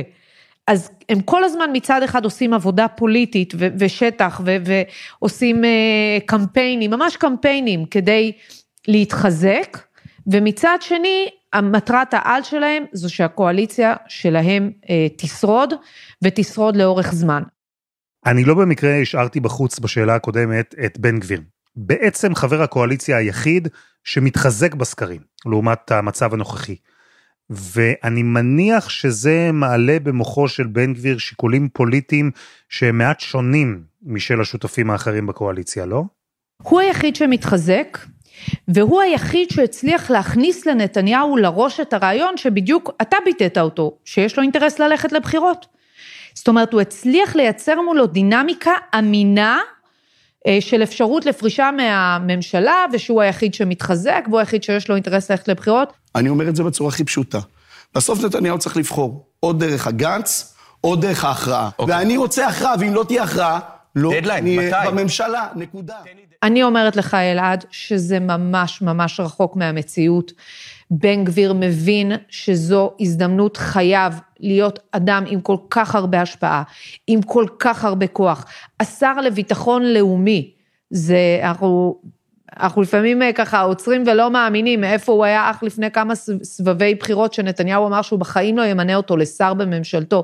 אז 0.67 0.91
הם 1.09 1.21
כל 1.21 1.43
הזמן 1.43 1.69
מצד 1.73 2.03
אחד 2.03 2.23
עושים 2.23 2.53
עבודה 2.53 2.87
פוליטית 2.87 3.53
ו- 3.57 3.67
ושטח 3.79 4.41
ו- 4.45 4.55
ועושים 5.21 5.63
uh, 5.63 6.25
קמפיינים, 6.25 6.91
ממש 6.91 7.17
קמפיינים 7.17 7.85
כדי 7.85 8.31
להתחזק, 8.87 9.77
ומצד 10.27 10.77
שני, 10.81 11.27
המטרת 11.53 12.13
העל 12.13 12.43
שלהם 12.43 12.83
זו 12.91 13.13
שהקואליציה 13.13 13.95
שלהם 14.07 14.71
uh, 14.83 14.87
תשרוד, 15.17 15.73
ותשרוד 16.21 16.75
לאורך 16.75 17.13
זמן. 17.13 17.43
אני 18.25 18.43
לא 18.43 18.53
במקרה 18.53 18.95
השארתי 18.95 19.39
בחוץ 19.39 19.79
בשאלה 19.79 20.15
הקודמת 20.15 20.75
את 20.85 20.99
בן 20.99 21.19
גביר. 21.19 21.41
בעצם 21.75 22.35
חבר 22.35 22.61
הקואליציה 22.61 23.17
היחיד 23.17 23.67
שמתחזק 24.03 24.75
בסקרים, 24.75 25.21
לעומת 25.45 25.91
המצב 25.91 26.33
הנוכחי. 26.33 26.75
ואני 27.49 28.23
מניח 28.23 28.89
שזה 28.89 29.49
מעלה 29.53 29.97
במוחו 30.03 30.47
של 30.47 30.67
בן 30.67 30.93
גביר 30.93 31.17
שיקולים 31.17 31.69
פוליטיים 31.73 32.31
שהם 32.69 32.97
מעט 32.97 33.19
שונים 33.19 33.83
משל 34.03 34.41
השותפים 34.41 34.91
האחרים 34.91 35.27
בקואליציה, 35.27 35.85
לא? 35.85 36.03
הוא 36.63 36.79
היחיד 36.79 37.15
שמתחזק, 37.15 37.97
והוא 38.67 39.01
היחיד 39.01 39.49
שהצליח 39.49 40.11
להכניס 40.11 40.65
לנתניהו 40.65 41.37
לראש 41.37 41.79
את 41.79 41.93
הרעיון 41.93 42.37
שבדיוק 42.37 42.91
אתה 43.01 43.17
ביטאת 43.25 43.57
אותו, 43.57 43.97
שיש 44.05 44.37
לו 44.37 44.43
אינטרס 44.43 44.79
ללכת 44.79 45.11
לבחירות. 45.11 45.74
זאת 46.35 46.47
אומרת, 46.47 46.73
הוא 46.73 46.81
הצליח 46.81 47.35
לייצר 47.35 47.81
מולו 47.81 48.07
דינמיקה 48.07 48.71
אמינה 48.99 49.59
אה, 50.47 50.57
של 50.59 50.83
אפשרות 50.83 51.25
לפרישה 51.25 51.69
מהממשלה, 51.77 52.85
ושהוא 52.93 53.21
היחיד 53.21 53.53
שמתחזק, 53.53 54.25
והוא 54.27 54.39
היחיד 54.39 54.63
שיש 54.63 54.89
לו 54.89 54.95
אינטרס 54.95 55.31
ללכת 55.31 55.47
לבחירות. 55.47 55.93
אני 56.15 56.29
אומר 56.29 56.49
את 56.49 56.55
זה 56.55 56.63
בצורה 56.63 56.89
הכי 56.89 57.03
פשוטה. 57.03 57.39
בסוף 57.95 58.23
נתניהו 58.23 58.59
צריך 58.59 58.77
לבחור, 58.77 59.25
או 59.43 59.53
דרך 59.53 59.87
הגנץ, 59.87 60.55
או 60.83 60.95
דרך 60.95 61.25
ההכרעה. 61.25 61.69
Okay. 61.69 61.79
אוקיי. 61.79 61.95
ואני 61.95 62.17
רוצה 62.17 62.47
הכרעה, 62.47 62.75
ואם 62.79 62.93
לא 62.93 63.03
תהיה 63.07 63.23
הכרעה, 63.23 63.59
לא 63.95 64.11
נהיה 64.41 64.91
בממשלה, 64.91 65.47
נקודה. 65.55 65.95
אני 66.43 66.63
אומרת 66.63 66.95
לך, 66.95 67.13
אלעד, 67.13 67.65
שזה 67.71 68.19
ממש 68.19 68.81
ממש 68.81 69.19
רחוק 69.19 69.55
מהמציאות. 69.55 70.31
בן 70.91 71.23
גביר 71.23 71.53
מבין 71.53 72.11
שזו 72.29 72.93
הזדמנות 72.99 73.57
חייו 73.57 74.13
להיות 74.39 74.79
אדם 74.91 75.23
עם 75.27 75.41
כל 75.41 75.57
כך 75.69 75.95
הרבה 75.95 76.21
השפעה, 76.21 76.63
עם 77.07 77.21
כל 77.21 77.45
כך 77.59 77.85
הרבה 77.85 78.07
כוח. 78.07 78.45
השר 78.79 79.21
לביטחון 79.21 79.83
לאומי, 79.83 80.51
זה, 80.89 81.39
אנחנו, 81.43 81.99
אנחנו 82.59 82.81
לפעמים 82.81 83.21
אה, 83.21 83.33
ככה 83.33 83.61
עוצרים 83.61 84.03
ולא 84.07 84.31
מאמינים 84.31 84.81
מאיפה 84.81 85.11
הוא 85.11 85.25
היה 85.25 85.51
אך 85.51 85.63
לפני 85.63 85.91
כמה 85.91 86.15
סבבי 86.43 86.95
בחירות 86.95 87.33
שנתניהו 87.33 87.87
אמר 87.87 88.01
שהוא 88.01 88.19
בחיים 88.19 88.57
לא 88.57 88.65
ימנה 88.65 88.95
אותו 88.95 89.17
לשר 89.17 89.53
בממשלתו. 89.53 90.23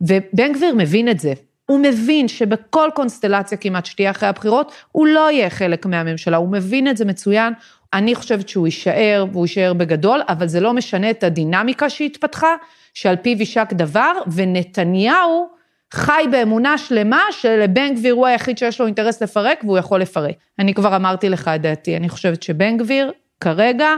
ובן 0.00 0.52
גביר 0.52 0.74
מבין 0.74 1.08
את 1.08 1.20
זה. 1.20 1.32
הוא 1.72 1.80
מבין 1.80 2.28
שבכל 2.28 2.90
קונסטלציה 2.94 3.58
כמעט 3.58 3.86
שתהיה 3.86 4.10
אחרי 4.10 4.28
הבחירות, 4.28 4.72
הוא 4.92 5.06
לא 5.06 5.30
יהיה 5.30 5.50
חלק 5.50 5.86
מהממשלה, 5.86 6.36
הוא 6.36 6.52
מבין 6.52 6.88
את 6.88 6.96
זה 6.96 7.04
מצוין, 7.04 7.52
אני 7.92 8.14
חושבת 8.14 8.48
שהוא 8.48 8.66
יישאר, 8.66 9.26
והוא 9.32 9.44
יישאר 9.44 9.72
בגדול, 9.72 10.22
אבל 10.28 10.46
זה 10.46 10.60
לא 10.60 10.72
משנה 10.72 11.10
את 11.10 11.24
הדינמיקה 11.24 11.90
שהתפתחה, 11.90 12.54
שעל 12.94 13.16
פיו 13.16 13.40
יישק 13.40 13.68
דבר, 13.72 14.12
ונתניהו 14.32 15.48
חי 15.92 16.24
באמונה 16.30 16.78
שלמה 16.78 17.22
שלבן 17.30 17.94
גביר 17.94 18.14
הוא 18.14 18.26
היחיד 18.26 18.58
שיש 18.58 18.80
לו 18.80 18.86
אינטרס 18.86 19.22
לפרק 19.22 19.64
והוא 19.64 19.78
יכול 19.78 20.00
לפרק. 20.00 20.34
אני 20.58 20.74
כבר 20.74 20.96
אמרתי 20.96 21.28
לך 21.28 21.48
את 21.48 21.60
דעתי, 21.60 21.96
אני 21.96 22.08
חושבת 22.08 22.42
שבן 22.42 22.76
גביר 22.76 23.12
כרגע 23.40 23.88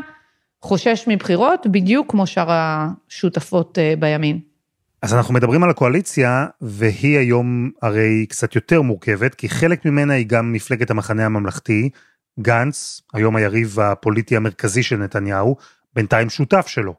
חושש 0.62 1.04
מבחירות 1.07 1.66
בדיוק 1.66 2.11
כמו 2.11 2.26
שאר 2.26 2.49
השותפות 2.50 3.78
אה, 3.78 3.95
בימין. 3.99 4.53
אז 5.04 5.14
אנחנו 5.14 5.34
מדברים 5.34 5.62
על 5.62 5.70
הקואליציה, 5.70 6.46
והיא 6.61 7.18
היום 7.18 7.70
הרי 7.82 8.26
קצת 8.28 8.54
יותר 8.54 8.82
מורכבת, 8.82 9.34
כי 9.34 9.49
חלק 9.49 9.84
ממנה 9.84 10.14
היא 10.14 10.26
גם 10.26 10.52
מפלגת 10.52 10.90
המחנה 10.90 11.26
הממלכתי, 11.26 11.90
גנץ, 12.40 13.00
היום 13.14 13.37
היריב 13.37 13.80
הפוליטי 13.80 14.37
המרכזי 14.37 14.82
של 14.82 14.96
נתניהו, 14.96 15.56
בינתיים 15.94 16.30
שותף 16.30 16.66
שלו. 16.66 16.94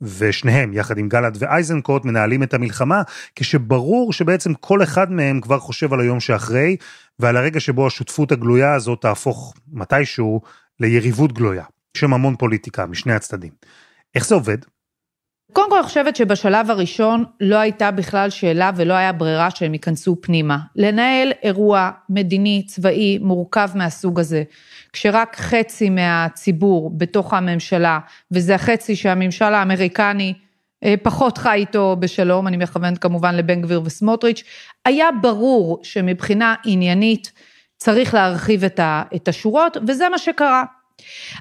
ושניהם, 0.00 0.72
יחד 0.72 0.98
עם 0.98 1.08
גלנט 1.08 1.36
ואייזנקוט, 1.38 2.04
מנהלים 2.04 2.42
את 2.42 2.54
המלחמה, 2.54 3.02
כשברור 3.36 4.12
שבעצם 4.12 4.54
כל 4.54 4.82
אחד 4.82 5.12
מהם 5.12 5.40
כבר 5.40 5.58
חושב 5.58 5.92
על 5.92 6.00
היום 6.00 6.20
שאחרי, 6.20 6.76
ועל 7.18 7.36
הרגע 7.36 7.60
שבו 7.60 7.86
השותפות 7.86 8.32
הגלויה 8.32 8.74
הזאת 8.74 9.00
תהפוך 9.00 9.54
מתישהו 9.72 10.40
ליריבות 10.80 11.32
גלויה. 11.32 11.64
שם 11.96 12.14
המון 12.14 12.36
פוליטיקה 12.36 12.86
משני 12.86 13.12
הצדדים. 13.12 13.52
איך 14.14 14.26
זה 14.26 14.34
עובד? 14.34 14.58
קודם 15.52 15.70
כל, 15.70 15.76
אני 15.76 15.86
חושבת 15.86 16.16
שבשלב 16.16 16.70
הראשון 16.70 17.24
לא 17.40 17.56
הייתה 17.56 17.90
בכלל 17.90 18.30
שאלה 18.30 18.70
ולא 18.76 18.94
היה 18.94 19.12
ברירה 19.12 19.50
שהם 19.50 19.72
ייכנסו 19.72 20.16
פנימה. 20.20 20.58
לנהל 20.76 21.32
אירוע 21.42 21.90
מדיני, 22.08 22.62
צבאי, 22.66 23.18
מורכב 23.18 23.70
מהסוג 23.74 24.20
הזה, 24.20 24.42
כשרק 24.92 25.36
חצי 25.36 25.90
מהציבור 25.90 26.90
בתוך 26.96 27.34
הממשלה, 27.34 27.98
וזה 28.30 28.54
החצי 28.54 28.96
שהממשל 28.96 29.44
האמריקני 29.44 30.34
אה, 30.84 30.94
פחות 31.02 31.38
חי 31.38 31.54
איתו 31.54 31.96
בשלום, 31.98 32.46
אני 32.46 32.56
מכוונת 32.56 32.98
כמובן 32.98 33.34
לבן 33.34 33.62
גביר 33.62 33.82
וסמוטריץ', 33.84 34.42
היה 34.84 35.08
ברור 35.22 35.80
שמבחינה 35.82 36.54
עניינית 36.64 37.32
צריך 37.76 38.14
להרחיב 38.14 38.64
את 39.14 39.28
השורות, 39.28 39.76
וזה 39.86 40.08
מה 40.08 40.18
שקרה. 40.18 40.64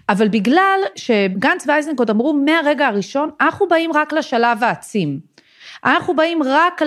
אבל 0.10 0.28
בגלל 0.28 0.80
שגנץ 0.96 1.68
ואייזנקוט 1.68 2.10
אמרו 2.10 2.34
מהרגע 2.34 2.88
הראשון, 2.88 3.30
אנחנו 3.42 3.68
באים 3.68 3.92
רק 3.94 4.14
לשלב 4.14 4.64
העצים. 4.64 5.20
אנחנו 5.86 6.16
באים 6.16 6.44
רק 6.46 6.82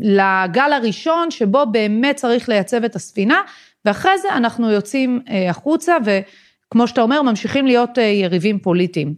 לגל 0.00 0.72
הראשון 0.72 1.30
שבו 1.30 1.66
באמת 1.66 2.16
צריך 2.16 2.48
לייצב 2.48 2.84
את 2.84 2.96
הספינה, 2.96 3.42
ואחרי 3.84 4.18
זה 4.18 4.28
אנחנו 4.32 4.70
יוצאים 4.70 5.20
אה, 5.30 5.50
החוצה 5.50 5.96
וכמו 6.04 6.88
שאתה 6.88 7.02
אומר, 7.02 7.22
ממשיכים 7.22 7.66
להיות 7.66 7.98
אה, 7.98 8.02
יריבים 8.02 8.58
פוליטיים. 8.58 9.14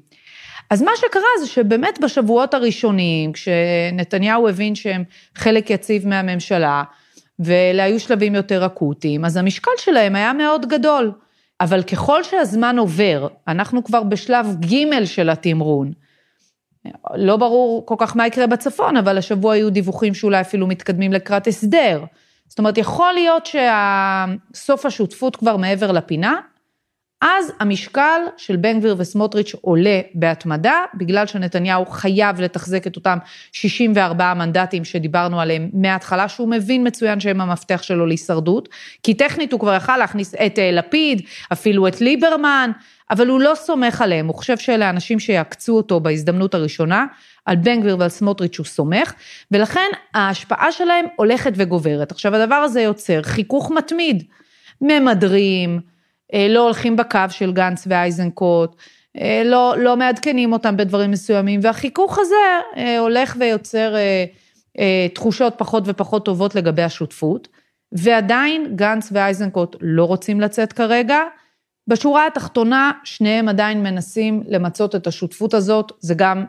אז 0.70 0.82
מה 0.82 0.90
שקרה 0.96 1.22
זה 1.40 1.46
שבאמת 1.46 2.00
בשבועות 2.00 2.54
הראשונים, 2.54 3.32
כשנתניהו 3.32 4.48
הבין 4.48 4.74
שהם 4.74 5.04
חלק 5.34 5.70
יציב 5.70 6.08
מהממשלה, 6.08 6.82
ואלה 7.38 7.84
היו 7.84 8.00
שלבים 8.00 8.34
יותר 8.34 8.66
אקוטיים, 8.66 9.24
אז 9.24 9.36
המשקל 9.36 9.70
שלהם 9.78 10.16
היה 10.16 10.32
מאוד 10.32 10.66
גדול. 10.66 11.12
אבל 11.64 11.82
ככל 11.82 12.22
שהזמן 12.22 12.78
עובר, 12.78 13.28
אנחנו 13.48 13.84
כבר 13.84 14.02
בשלב 14.02 14.46
ג' 14.60 15.04
של 15.04 15.30
התמרון. 15.30 15.92
לא 17.14 17.36
ברור 17.36 17.86
כל 17.86 17.94
כך 17.98 18.16
מה 18.16 18.26
יקרה 18.26 18.46
בצפון, 18.46 18.96
אבל 18.96 19.18
השבוע 19.18 19.54
היו 19.54 19.70
דיווחים 19.70 20.14
שאולי 20.14 20.40
אפילו 20.40 20.66
מתקדמים 20.66 21.12
לקראת 21.12 21.46
הסדר. 21.46 22.04
זאת 22.48 22.58
אומרת, 22.58 22.78
יכול 22.78 23.12
להיות 23.12 23.48
שסוף 24.54 24.86
השותפות 24.86 25.36
כבר 25.36 25.56
מעבר 25.56 25.92
לפינה, 25.92 26.40
אז 27.20 27.52
המשקל 27.60 28.20
של 28.36 28.56
בן 28.56 28.78
גביר 28.78 28.94
וסמוטריץ' 28.98 29.54
עולה 29.60 30.00
בהתמדה, 30.14 30.84
בגלל 30.94 31.26
שנתניהו 31.26 31.86
חייב 31.86 32.40
לתחזק 32.40 32.86
את 32.86 32.96
אותם 32.96 33.18
64 33.52 34.34
מנדטים 34.34 34.84
שדיברנו 34.84 35.40
עליהם 35.40 35.70
מההתחלה, 35.72 36.28
שהוא 36.28 36.48
מבין 36.48 36.86
מצוין 36.86 37.20
שהם 37.20 37.40
המפתח 37.40 37.82
שלו 37.82 38.06
להישרדות, 38.06 38.68
כי 39.02 39.14
טכנית 39.14 39.52
הוא 39.52 39.60
כבר 39.60 39.74
יכל 39.74 39.96
להכניס 39.96 40.34
את 40.34 40.58
אה, 40.58 40.70
לפיד, 40.72 41.22
אפילו 41.52 41.88
את 41.88 42.00
ליברמן, 42.00 42.70
אבל 43.10 43.28
הוא 43.28 43.40
לא 43.40 43.52
סומך 43.54 44.02
עליהם, 44.02 44.26
הוא 44.26 44.34
חושב 44.34 44.58
שאלה 44.58 44.90
אנשים 44.90 45.18
שיעקצו 45.20 45.76
אותו 45.76 46.00
בהזדמנות 46.00 46.54
הראשונה, 46.54 47.06
על 47.46 47.56
בן 47.56 47.80
גביר 47.80 47.96
ועל 47.98 48.08
סמוטריץ' 48.08 48.58
הוא 48.58 48.66
סומך, 48.66 49.12
ולכן 49.50 49.88
ההשפעה 50.14 50.72
שלהם 50.72 51.06
הולכת 51.16 51.52
וגוברת. 51.56 52.12
עכשיו 52.12 52.34
הדבר 52.34 52.54
הזה 52.54 52.80
יוצר 52.80 53.22
חיכוך 53.22 53.70
מתמיד, 53.70 54.22
ממדרים, 54.80 55.80
לא 56.48 56.60
הולכים 56.60 56.96
בקו 56.96 57.18
של 57.30 57.52
גנץ 57.52 57.84
ואייזנקוט, 57.86 58.76
אה, 59.20 59.42
לא, 59.44 59.74
לא 59.78 59.96
מעדכנים 59.96 60.52
אותם 60.52 60.76
בדברים 60.76 61.10
מסוימים, 61.10 61.60
והחיכוך 61.62 62.18
הזה 62.18 62.34
אה, 62.76 62.98
הולך 62.98 63.36
ויוצר 63.40 63.94
תחושות 65.14 65.54
פחות 65.56 65.82
ופחות 65.86 66.24
טובות 66.24 66.54
לגבי 66.54 66.82
השותפות, 66.82 67.48
ועדיין 67.92 68.72
גנץ 68.76 69.08
ואייזנקוט 69.12 69.76
לא 69.80 70.04
רוצים 70.04 70.40
לצאת 70.40 70.72
כרגע. 70.72 71.18
בשורה 71.88 72.26
התחתונה, 72.26 72.92
שניהם 73.04 73.48
עדיין 73.48 73.82
מנסים 73.82 74.42
למצות 74.48 74.94
את 74.94 75.06
השותפות 75.06 75.54
הזאת, 75.54 75.92
זה 76.00 76.14
גם 76.14 76.44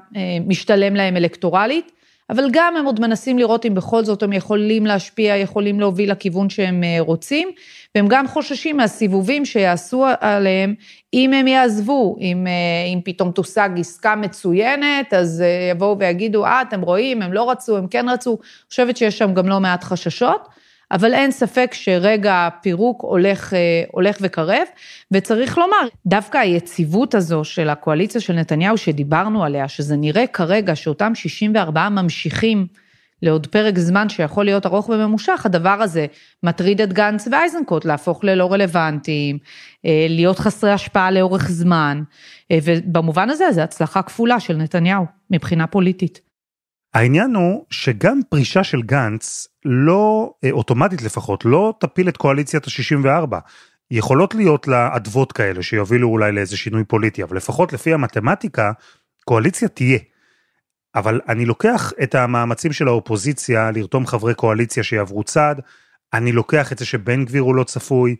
משתלם 0.47 0.95
להם 0.95 1.17
אלקטורלית, 1.17 1.91
אבל 2.29 2.49
גם 2.51 2.77
הם 2.77 2.85
עוד 2.85 2.99
מנסים 2.99 3.39
לראות 3.39 3.65
אם 3.65 3.75
בכל 3.75 4.05
זאת 4.05 4.23
הם 4.23 4.33
יכולים 4.33 4.85
להשפיע, 4.85 5.37
יכולים 5.37 5.79
להוביל 5.79 6.11
לכיוון 6.11 6.49
שהם 6.49 6.83
רוצים, 6.99 7.49
והם 7.95 8.07
גם 8.07 8.27
חוששים 8.27 8.77
מהסיבובים 8.77 9.45
שיעשו 9.45 10.05
עליהם. 10.19 10.75
אם 11.13 11.33
הם 11.33 11.47
יעזבו, 11.47 12.17
אם, 12.21 12.47
אה, 12.47 12.93
אם 12.93 12.99
פתאום 13.05 13.31
תושג 13.31 13.69
עסקה 13.77 14.15
מצוינת, 14.15 15.13
אז 15.13 15.41
אה, 15.41 15.69
יבואו 15.71 15.99
ויגידו, 15.99 16.45
אה, 16.45 16.61
אתם 16.61 16.81
רואים, 16.81 17.21
הם 17.21 17.33
לא 17.33 17.51
רצו, 17.51 17.77
הם 17.77 17.87
כן 17.87 18.09
רצו, 18.09 18.31
אני 18.31 18.69
חושבת 18.69 18.97
שיש 18.97 19.17
שם 19.17 19.33
גם 19.33 19.47
לא 19.47 19.59
מעט 19.59 19.83
חששות. 19.83 20.47
אבל 20.95 21.13
אין 21.13 21.31
ספק 21.31 21.71
שרגע 21.73 22.47
הפירוק 22.47 23.01
הולך, 23.01 23.53
אה, 23.53 23.83
הולך 23.91 24.17
וקרב, 24.21 24.67
וצריך 25.11 25.57
לומר, 25.57 25.87
דווקא 26.05 26.37
היציבות 26.37 27.15
הזו 27.15 27.43
של 27.43 27.69
הקואליציה 27.69 28.21
של 28.21 28.33
נתניהו 28.33 28.77
שדיברנו 28.77 29.43
עליה, 29.43 29.67
שזה 29.67 29.95
נראה 29.95 30.27
כרגע 30.27 30.75
שאותם 30.75 31.15
64 31.15 31.89
ממשיכים 31.89 32.67
לעוד 33.21 33.47
פרק 33.47 33.77
זמן 33.79 34.09
שיכול 34.09 34.45
להיות 34.45 34.65
ארוך 34.65 34.89
וממושך, 34.89 35.41
הדבר 35.45 35.69
הזה 35.81 36.05
מטריד 36.43 36.81
את 36.81 36.93
גנץ 36.93 37.27
ואייזנקוט 37.31 37.85
להפוך 37.85 38.23
ללא 38.23 38.53
רלוונטיים, 38.53 39.37
אה, 39.85 40.05
להיות 40.09 40.39
חסרי 40.39 40.71
השפעה 40.71 41.11
לאורך 41.11 41.47
זמן, 41.51 42.03
אה, 42.51 42.57
ובמובן 42.63 43.29
הזה 43.29 43.51
זו 43.51 43.61
הצלחה 43.61 44.01
כפולה 44.01 44.39
של 44.39 44.57
נתניהו 44.57 45.05
מבחינה 45.31 45.67
פוליטית. 45.67 46.34
העניין 46.95 47.35
הוא 47.35 47.65
שגם 47.69 48.19
פרישה 48.29 48.63
של 48.63 48.81
גנץ, 48.81 49.47
לא, 49.65 50.33
אה, 50.43 50.51
אוטומטית 50.51 51.01
לפחות, 51.01 51.45
לא 51.45 51.73
תפיל 51.79 52.09
את 52.09 52.17
קואליציית 52.17 52.65
ה-64. 52.65 53.37
יכולות 53.91 54.35
להיות 54.35 54.67
לה 54.67 54.95
אדוות 54.95 55.31
כאלה 55.31 55.63
שיובילו 55.63 56.09
אולי 56.09 56.31
לאיזה 56.31 56.57
שינוי 56.57 56.83
פוליטי, 56.83 57.23
אבל 57.23 57.37
לפחות 57.37 57.73
לפי 57.73 57.93
המתמטיקה, 57.93 58.71
קואליציה 59.25 59.67
תהיה. 59.67 59.99
אבל 60.95 61.21
אני 61.29 61.45
לוקח 61.45 61.93
את 62.03 62.15
המאמצים 62.15 62.73
של 62.73 62.87
האופוזיציה 62.87 63.71
לרתום 63.71 64.07
חברי 64.07 64.33
קואליציה 64.33 64.83
שיעברו 64.83 65.23
צעד, 65.23 65.61
אני 66.13 66.31
לוקח 66.31 66.71
את 66.71 66.77
זה 66.77 66.85
שבן 66.85 67.25
גביר 67.25 67.41
הוא 67.41 67.55
לא 67.55 67.63
צפוי, 67.63 68.15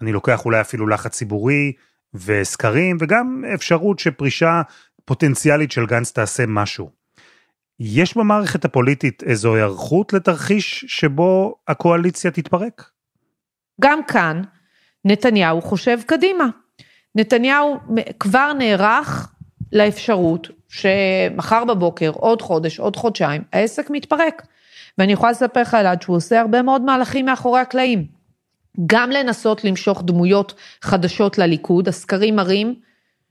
אני 0.00 0.12
לוקח 0.12 0.44
אולי 0.44 0.60
אפילו 0.60 0.86
לחץ 0.86 1.12
ציבורי 1.12 1.72
וסקרים, 2.14 2.96
וגם 3.00 3.44
אפשרות 3.54 3.98
שפרישה 3.98 4.62
פוטנציאלית 5.04 5.72
של 5.72 5.86
גנץ 5.86 6.12
תעשה 6.12 6.44
משהו. 6.46 7.01
יש 7.84 8.16
במערכת 8.16 8.64
הפוליטית 8.64 9.22
איזו 9.22 9.54
היערכות 9.54 10.12
לתרחיש 10.12 10.84
שבו 10.88 11.54
הקואליציה 11.68 12.30
תתפרק? 12.30 12.90
גם 13.80 14.04
כאן 14.04 14.42
נתניהו 15.04 15.62
חושב 15.62 15.98
קדימה. 16.06 16.44
נתניהו 17.14 17.76
כבר 18.20 18.52
נערך 18.52 19.32
לאפשרות 19.72 20.48
שמחר 20.68 21.64
בבוקר, 21.64 22.10
עוד 22.14 22.42
חודש, 22.42 22.78
עוד 22.78 22.96
חודשיים, 22.96 23.42
העסק 23.52 23.90
מתפרק. 23.90 24.46
ואני 24.98 25.12
יכולה 25.12 25.32
לספר 25.32 25.60
לך 25.60 25.74
אלעד 25.74 26.02
שהוא 26.02 26.16
עושה 26.16 26.40
הרבה 26.40 26.62
מאוד 26.62 26.82
מהלכים 26.82 27.26
מאחורי 27.26 27.60
הקלעים. 27.60 28.06
גם 28.86 29.10
לנסות 29.10 29.64
למשוך 29.64 30.02
דמויות 30.04 30.54
חדשות 30.82 31.38
לליכוד, 31.38 31.88
הסקרים 31.88 32.36
מראים 32.36 32.74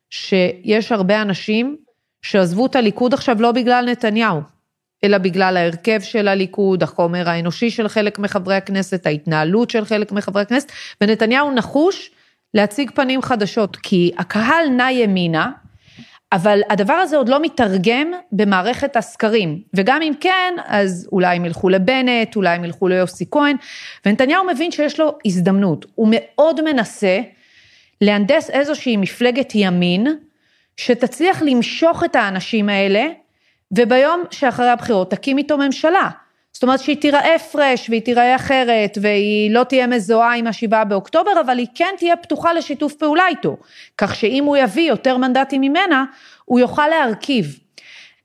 שיש 0.09 0.91
הרבה 0.91 1.21
אנשים 1.21 1.77
שעזבו 2.21 2.65
את 2.65 2.75
הליכוד 2.75 3.13
עכשיו 3.13 3.41
לא 3.41 3.51
בגלל 3.51 3.85
נתניהו, 3.91 4.41
אלא 5.03 5.17
בגלל 5.17 5.57
ההרכב 5.57 6.01
של 6.01 6.27
הליכוד, 6.27 6.83
החומר 6.83 7.29
האנושי 7.29 7.69
של 7.69 7.87
חלק 7.87 8.19
מחברי 8.19 8.55
הכנסת, 8.55 9.05
ההתנהלות 9.05 9.69
של 9.69 9.85
חלק 9.85 10.11
מחברי 10.11 10.41
הכנסת, 10.41 10.71
ונתניהו 11.01 11.51
נחוש 11.51 12.11
להציג 12.53 12.91
פנים 12.91 13.21
חדשות, 13.21 13.75
כי 13.75 14.11
הקהל 14.17 14.69
נע 14.69 14.91
ימינה, 14.91 15.51
אבל 16.31 16.61
הדבר 16.69 16.93
הזה 16.93 17.17
עוד 17.17 17.29
לא 17.29 17.41
מתרגם 17.41 18.11
במערכת 18.31 18.95
הסקרים, 18.95 19.61
וגם 19.73 20.01
אם 20.01 20.13
כן, 20.19 20.53
אז 20.65 21.09
אולי 21.11 21.35
הם 21.35 21.45
ילכו 21.45 21.69
לבנט, 21.69 22.35
אולי 22.35 22.55
הם 22.55 22.63
ילכו 22.63 22.87
ליוסי 22.87 23.25
כהן, 23.31 23.55
ונתניהו 24.05 24.47
מבין 24.47 24.71
שיש 24.71 24.99
לו 24.99 25.17
הזדמנות, 25.25 25.85
הוא 25.95 26.07
מאוד 26.11 26.61
מנסה 26.61 27.19
להנדס 28.01 28.49
איזושהי 28.49 28.97
מפלגת 28.97 29.51
ימין, 29.55 30.07
שתצליח 30.85 31.41
למשוך 31.41 32.03
את 32.03 32.15
האנשים 32.15 32.69
האלה, 32.69 33.07
וביום 33.71 34.23
שאחרי 34.31 34.69
הבחירות 34.69 35.11
תקים 35.11 35.37
איתו 35.37 35.57
ממשלה. 35.57 36.09
זאת 36.53 36.63
אומרת 36.63 36.79
שהיא 36.79 37.01
תיראה 37.01 37.39
פרש 37.51 37.89
והיא 37.89 38.01
תיראה 38.01 38.35
אחרת 38.35 38.97
והיא 39.01 39.51
לא 39.51 39.63
תהיה 39.63 39.87
מזוהה 39.87 40.35
עם 40.35 40.47
השבעה 40.47 40.85
באוקטובר, 40.85 41.31
אבל 41.45 41.57
היא 41.57 41.67
כן 41.75 41.93
תהיה 41.97 42.15
פתוחה 42.15 42.53
לשיתוף 42.53 42.93
פעולה 42.93 43.27
איתו. 43.27 43.57
כך 43.97 44.15
שאם 44.15 44.43
הוא 44.43 44.57
יביא 44.57 44.89
יותר 44.89 45.17
מנדטים 45.17 45.61
ממנה, 45.61 46.05
הוא 46.45 46.59
יוכל 46.59 46.87
להרכיב. 46.87 47.59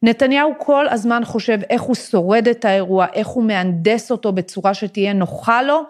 נתניהו 0.03 0.53
כל 0.59 0.89
הזמן 0.89 1.25
חושב 1.25 1.59
איך 1.71 1.83
הוא 1.83 1.95
שורד 1.95 2.49
את 2.49 2.65
האירוע, 2.65 3.07
איך 3.13 3.27
הוא 3.27 3.45
מהנדס 3.45 4.11
אותו 4.11 4.33
בצורה 4.33 4.75
שתהיה 4.75 5.13
נוחה 5.13 5.63
לו, 5.63 5.83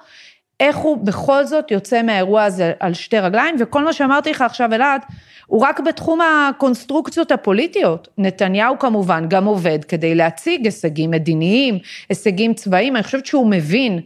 איך 0.60 0.76
הוא 0.76 0.98
בכל 1.06 1.44
זאת 1.44 1.70
יוצא 1.70 2.02
מהאירוע 2.02 2.44
הזה 2.44 2.72
על 2.80 2.94
שתי 2.94 3.18
רגליים, 3.18 3.56
וכל 3.60 3.84
מה 3.84 3.92
שאמרתי 3.92 4.30
לך 4.30 4.42
עכשיו 4.42 4.74
אלעד, 4.74 5.00
הוא 5.46 5.60
רק 5.62 5.80
בתחום 5.80 6.20
הקונסטרוקציות 6.20 7.32
הפוליטיות. 7.32 8.08
נתניהו 8.18 8.78
כמובן 8.78 9.24
גם 9.28 9.44
עובד 9.44 9.84
כדי 9.84 10.14
להציג 10.14 10.64
הישגים 10.64 11.10
מדיניים, 11.10 11.78
הישגים 12.08 12.54
צבאיים, 12.54 12.96
אני 12.96 13.02
חושבת 13.02 13.26
שהוא 13.26 13.50
מבין 13.50 14.00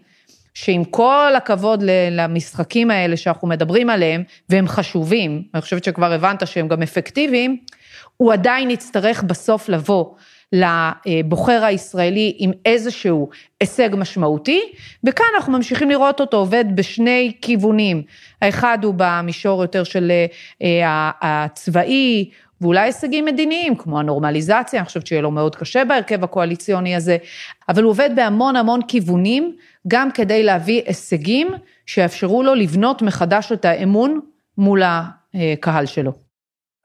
שעם 0.54 0.84
כל 0.84 1.32
הכבוד 1.36 1.84
למשחקים 2.10 2.90
האלה 2.90 3.16
שאנחנו 3.16 3.48
מדברים 3.48 3.90
עליהם, 3.90 4.22
והם 4.48 4.68
חשובים, 4.68 5.42
אני 5.54 5.62
חושבת 5.62 5.84
שכבר 5.84 6.12
הבנת 6.12 6.46
שהם 6.46 6.68
גם 6.68 6.82
אפקטיביים, 6.82 7.56
הוא 8.16 8.32
עדיין 8.32 8.70
יצטרך 8.70 9.22
בסוף 9.22 9.68
לבוא 9.68 10.04
לבוחר 10.52 11.64
הישראלי 11.64 12.34
עם 12.38 12.50
איזשהו 12.66 13.28
הישג 13.60 13.90
משמעותי, 13.92 14.60
וכאן 15.04 15.26
אנחנו 15.36 15.52
ממשיכים 15.52 15.90
לראות 15.90 16.20
אותו 16.20 16.36
עובד 16.36 16.64
בשני 16.74 17.32
כיוונים. 17.42 18.02
האחד 18.42 18.78
הוא 18.82 18.94
במישור 18.96 19.62
יותר 19.62 19.84
של 19.84 20.12
אה, 20.62 21.10
הצבאי, 21.22 22.30
ואולי 22.60 22.80
הישגים 22.80 23.24
מדיניים, 23.24 23.76
כמו 23.76 24.00
הנורמליזציה, 24.00 24.80
אני 24.80 24.86
חושבת 24.86 25.06
שיהיה 25.06 25.22
לו 25.22 25.30
מאוד 25.30 25.56
קשה 25.56 25.84
בהרכב 25.84 26.24
הקואליציוני 26.24 26.96
הזה, 26.96 27.16
אבל 27.68 27.82
הוא 27.82 27.90
עובד 27.90 28.10
בהמון 28.16 28.56
המון 28.56 28.80
כיוונים, 28.88 29.56
גם 29.88 30.10
כדי 30.10 30.42
להביא 30.42 30.82
הישגים 30.86 31.48
שיאפשרו 31.86 32.42
לו 32.42 32.54
לבנות 32.54 33.02
מחדש 33.02 33.52
את 33.52 33.64
האמון 33.64 34.20
מול 34.58 34.82
הקהל 34.84 35.86
שלו. 35.86 36.29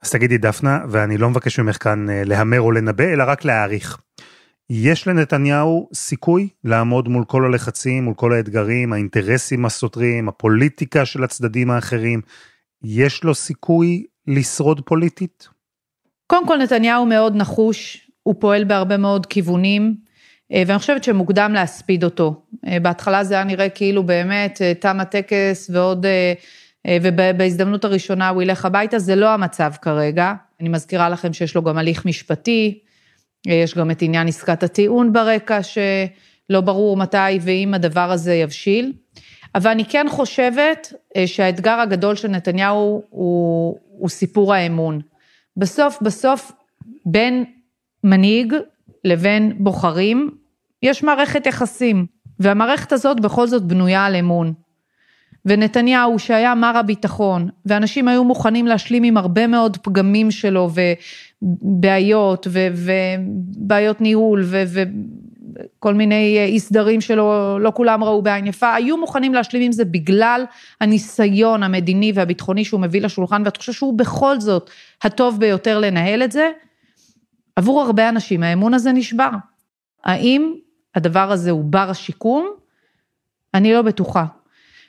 אז 0.06 0.10
תגידי 0.10 0.38
דפנה, 0.38 0.80
ואני 0.88 1.18
לא 1.18 1.30
מבקש 1.30 1.58
ממך 1.58 1.82
כאן 1.82 2.10
אה, 2.10 2.22
להמר 2.24 2.60
או 2.60 2.72
לנבא, 2.72 3.04
אלא 3.04 3.24
רק 3.26 3.44
להעריך. 3.44 3.98
יש 4.70 5.08
לנתניהו 5.08 5.88
סיכוי 5.94 6.48
לעמוד 6.64 7.08
מול 7.08 7.24
כל 7.24 7.44
הלחצים, 7.44 8.04
מול 8.04 8.14
כל 8.14 8.32
האתגרים, 8.32 8.92
האינטרסים 8.92 9.64
הסותרים, 9.64 10.28
הפוליטיקה 10.28 11.04
של 11.04 11.24
הצדדים 11.24 11.70
האחרים. 11.70 12.20
יש 12.84 13.24
לו 13.24 13.34
סיכוי 13.34 14.04
לשרוד 14.26 14.80
פוליטית? 14.80 15.48
קודם 16.26 16.46
כל 16.46 16.58
נתניהו 16.58 17.06
מאוד 17.06 17.36
נחוש, 17.36 18.10
הוא 18.22 18.34
פועל 18.38 18.64
בהרבה 18.64 18.96
מאוד 18.96 19.26
כיוונים, 19.26 19.94
אה, 20.52 20.62
ואני 20.66 20.78
חושבת 20.78 21.04
שמוקדם 21.04 21.52
להספיד 21.52 22.04
אותו. 22.04 22.42
אה, 22.66 22.80
בהתחלה 22.80 23.24
זה 23.24 23.34
היה 23.34 23.44
נראה 23.44 23.68
כאילו 23.68 24.02
באמת 24.02 24.60
תם 24.80 25.00
הטקס 25.00 25.70
ועוד 25.72 26.06
ובהזדמנות 27.02 27.84
הראשונה 27.84 28.28
הוא 28.28 28.42
ילך 28.42 28.64
הביתה, 28.64 28.98
זה 28.98 29.16
לא 29.16 29.28
המצב 29.28 29.72
כרגע. 29.82 30.34
אני 30.60 30.68
מזכירה 30.68 31.08
לכם 31.08 31.32
שיש 31.32 31.54
לו 31.54 31.62
גם 31.62 31.78
הליך 31.78 32.06
משפטי, 32.06 32.78
אה, 33.48 33.54
יש 33.54 33.74
גם 33.74 33.90
את 33.90 34.02
עניין 34.02 34.28
עסקת 34.28 34.62
הטיעון 34.62 35.12
ברקע, 35.12 35.62
שלא 35.62 36.60
ברור 36.60 36.96
מתי 36.96 37.38
ואם 37.40 37.74
הדבר 37.74 38.10
הזה 38.10 38.34
יבשיל. 38.34 38.92
אבל 39.54 39.70
אני 39.70 39.84
כן 39.84 40.06
חושבת 40.10 40.92
אה, 41.16 41.26
שהאתגר 41.26 41.80
הגדול 41.80 42.16
של 42.16 42.28
נתניהו 42.28 43.02
הוא, 43.10 43.78
הוא 43.98 44.08
סיפור 44.08 44.54
האמון. 44.54 45.00
בסוף, 45.56 45.98
בסוף, 46.02 46.52
בין 47.06 47.44
מנהיג 48.04 48.54
לבין 49.04 49.52
בוחרים, 49.58 50.30
יש 50.82 51.02
מערכת 51.02 51.46
יחסים, 51.46 52.06
והמערכת 52.40 52.92
הזאת 52.92 53.20
בכל 53.20 53.46
זאת 53.46 53.62
בנויה 53.62 54.04
על 54.04 54.16
אמון. 54.16 54.52
ונתניהו 55.46 56.18
שהיה 56.18 56.54
מר 56.54 56.76
הביטחון, 56.76 57.48
ואנשים 57.66 58.08
היו 58.08 58.24
מוכנים 58.24 58.66
להשלים 58.66 59.02
עם 59.02 59.16
הרבה 59.16 59.46
מאוד 59.46 59.76
פגמים 59.76 60.30
שלו 60.30 60.70
ובעיות 61.42 62.46
ובעיות 62.50 64.00
ניהול 64.00 64.44
וכל 64.46 65.94
מיני 65.94 66.38
אי 66.46 66.60
סדרים 66.60 67.00
שלו, 67.00 67.58
לא 67.58 67.72
כולם 67.74 68.04
ראו 68.04 68.22
בעין 68.22 68.46
יפה, 68.46 68.74
היו 68.74 68.96
מוכנים 68.96 69.34
להשלים 69.34 69.62
עם 69.62 69.72
זה 69.72 69.84
בגלל 69.84 70.44
הניסיון 70.80 71.62
המדיני 71.62 72.12
והביטחוני 72.14 72.64
שהוא 72.64 72.80
מביא 72.80 73.00
לשולחן, 73.00 73.42
והתחושה 73.44 73.72
שהוא 73.72 73.98
בכל 73.98 74.40
זאת 74.40 74.70
הטוב 75.02 75.40
ביותר 75.40 75.80
לנהל 75.80 76.22
את 76.22 76.32
זה, 76.32 76.50
עבור 77.56 77.82
הרבה 77.82 78.08
אנשים 78.08 78.42
האמון 78.42 78.74
הזה 78.74 78.92
נשבר. 78.92 79.30
האם 80.04 80.54
הדבר 80.94 81.32
הזה 81.32 81.50
הוא 81.50 81.64
בר 81.64 81.90
השיקום? 81.90 82.50
אני 83.54 83.72
לא 83.72 83.82
בטוחה. 83.82 84.24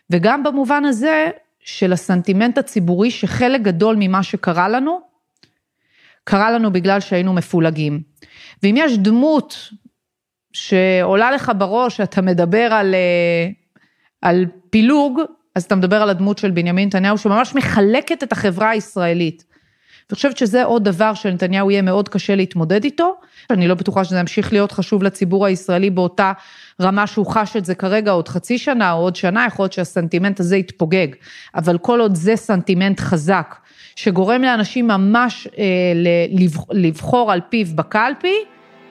וגם 0.10 0.44
במובן 0.44 0.86
הזה 0.86 1.30
של 1.60 1.94
הסנטימנט 1.94 2.58
הציבורי 2.58 3.12
שחלק 3.12 3.62
גדול 3.62 3.96
ממה 4.00 4.24
שקרה 4.24 4.70
לנו, 4.70 5.00
קרה 6.24 6.52
לנו 6.52 6.72
בגלל 6.72 7.00
שהיינו 7.00 7.34
מפולגים. 7.34 8.02
ואם 8.64 8.76
יש 8.78 8.98
דמות 8.98 9.70
שעולה 10.54 11.32
לך 11.32 11.52
בראש, 11.58 12.02
אתה 12.02 12.22
מדבר 12.22 12.74
על, 12.74 12.96
אה, 12.96 13.50
על 14.22 14.46
פילוג, 14.70 15.22
אז 15.56 15.64
אתה 15.64 15.76
מדבר 15.76 16.02
על 16.02 16.10
הדמות 16.10 16.38
של 16.38 16.52
בנימין 16.52 16.88
נתניהו, 16.88 17.18
שממש 17.18 17.56
מחלקת 17.56 18.24
את 18.24 18.32
החברה 18.32 18.70
הישראלית. 18.70 19.44
אני 20.10 20.16
חושבת 20.16 20.38
שזה 20.38 20.64
עוד 20.64 20.84
דבר 20.84 21.14
שלנתניהו 21.14 21.72
יהיה 21.72 21.82
מאוד 21.82 22.10
קשה 22.10 22.36
להתמודד 22.36 22.84
איתו, 22.84 23.16
אני 23.50 23.68
לא 23.68 23.76
בטוחה 23.76 24.04
שזה 24.04 24.20
ימשיך 24.20 24.54
להיות 24.54 24.72
חשוב 24.72 25.04
לציבור 25.04 25.46
הישראלי 25.46 25.90
באותה 25.90 26.32
רמה 26.82 27.08
שהוא 27.08 27.26
חש 27.26 27.56
את 27.56 27.66
זה 27.66 27.76
כרגע 27.76 28.12
עוד 28.12 28.28
חצי 28.28 28.58
שנה 28.58 28.92
או 28.92 28.98
עוד 28.98 29.16
שנה, 29.16 29.46
יכול 29.48 29.64
להיות 29.64 29.74
שהסנטימנט 29.74 30.40
הזה 30.40 30.58
יתפוגג, 30.58 31.08
אבל 31.56 31.78
כל 31.78 32.00
עוד 32.00 32.16
זה 32.16 32.36
סנטימנט 32.36 33.00
חזק, 33.00 33.56
שגורם 33.96 34.42
לאנשים 34.42 34.88
ממש 34.88 35.48
אה, 35.58 35.64
לבחור 36.72 37.32
על 37.32 37.42
פיו 37.50 37.68
בקלפי, 37.76 38.36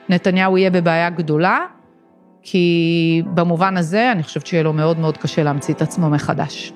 נתניהו 0.09 0.57
יהיה 0.57 0.69
בבעיה 0.69 1.09
גדולה, 1.09 1.59
כי 2.41 3.21
במובן 3.33 3.77
הזה 3.77 4.11
אני 4.11 4.23
חושבת 4.23 4.47
שיהיה 4.47 4.63
לו 4.63 4.73
מאוד 4.73 4.99
מאוד 4.99 5.17
קשה 5.17 5.43
להמציא 5.43 5.73
את 5.73 5.81
עצמו 5.81 6.09
מחדש. 6.09 6.73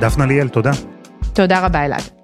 דפנה 0.00 0.26
ליאל, 0.26 0.48
תודה. 0.48 0.70
תודה 1.32 1.66
רבה, 1.66 1.84
אלעד. 1.84 2.17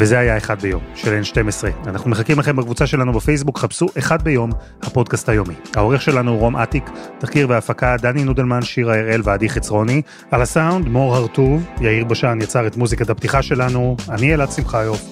וזה 0.00 0.18
היה 0.18 0.36
אחד 0.36 0.62
ביום 0.62 0.82
של 0.94 1.20
N12. 1.22 1.88
אנחנו 1.88 2.10
מחכים 2.10 2.38
לכם 2.38 2.56
בקבוצה 2.56 2.86
שלנו 2.86 3.12
בפייסבוק, 3.12 3.58
חפשו 3.58 3.86
אחד 3.98 4.22
ביום, 4.22 4.50
הפודקאסט 4.82 5.28
היומי. 5.28 5.54
העורך 5.76 6.02
שלנו 6.02 6.36
רום 6.36 6.56
אטיק, 6.56 6.90
תחקיר 7.18 7.46
והפקה 7.50 7.96
דני 7.96 8.24
נודלמן, 8.24 8.62
שירה 8.62 8.98
הראל 8.98 9.20
ועדי 9.24 9.48
חצרוני. 9.48 10.02
על 10.30 10.42
הסאונד 10.42 10.88
מור 10.88 11.16
הרטוב, 11.16 11.66
יאיר 11.80 12.04
בשן 12.04 12.38
יצר 12.42 12.66
את 12.66 12.76
מוזיקת 12.76 13.10
הפתיחה 13.10 13.42
שלנו, 13.42 13.96
אני 14.08 14.34
אלעד 14.34 14.50
שמחיוף, 14.50 15.02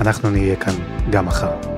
אנחנו 0.00 0.30
נהיה 0.30 0.56
כאן 0.56 0.74
גם 1.10 1.26
מחר. 1.26 1.77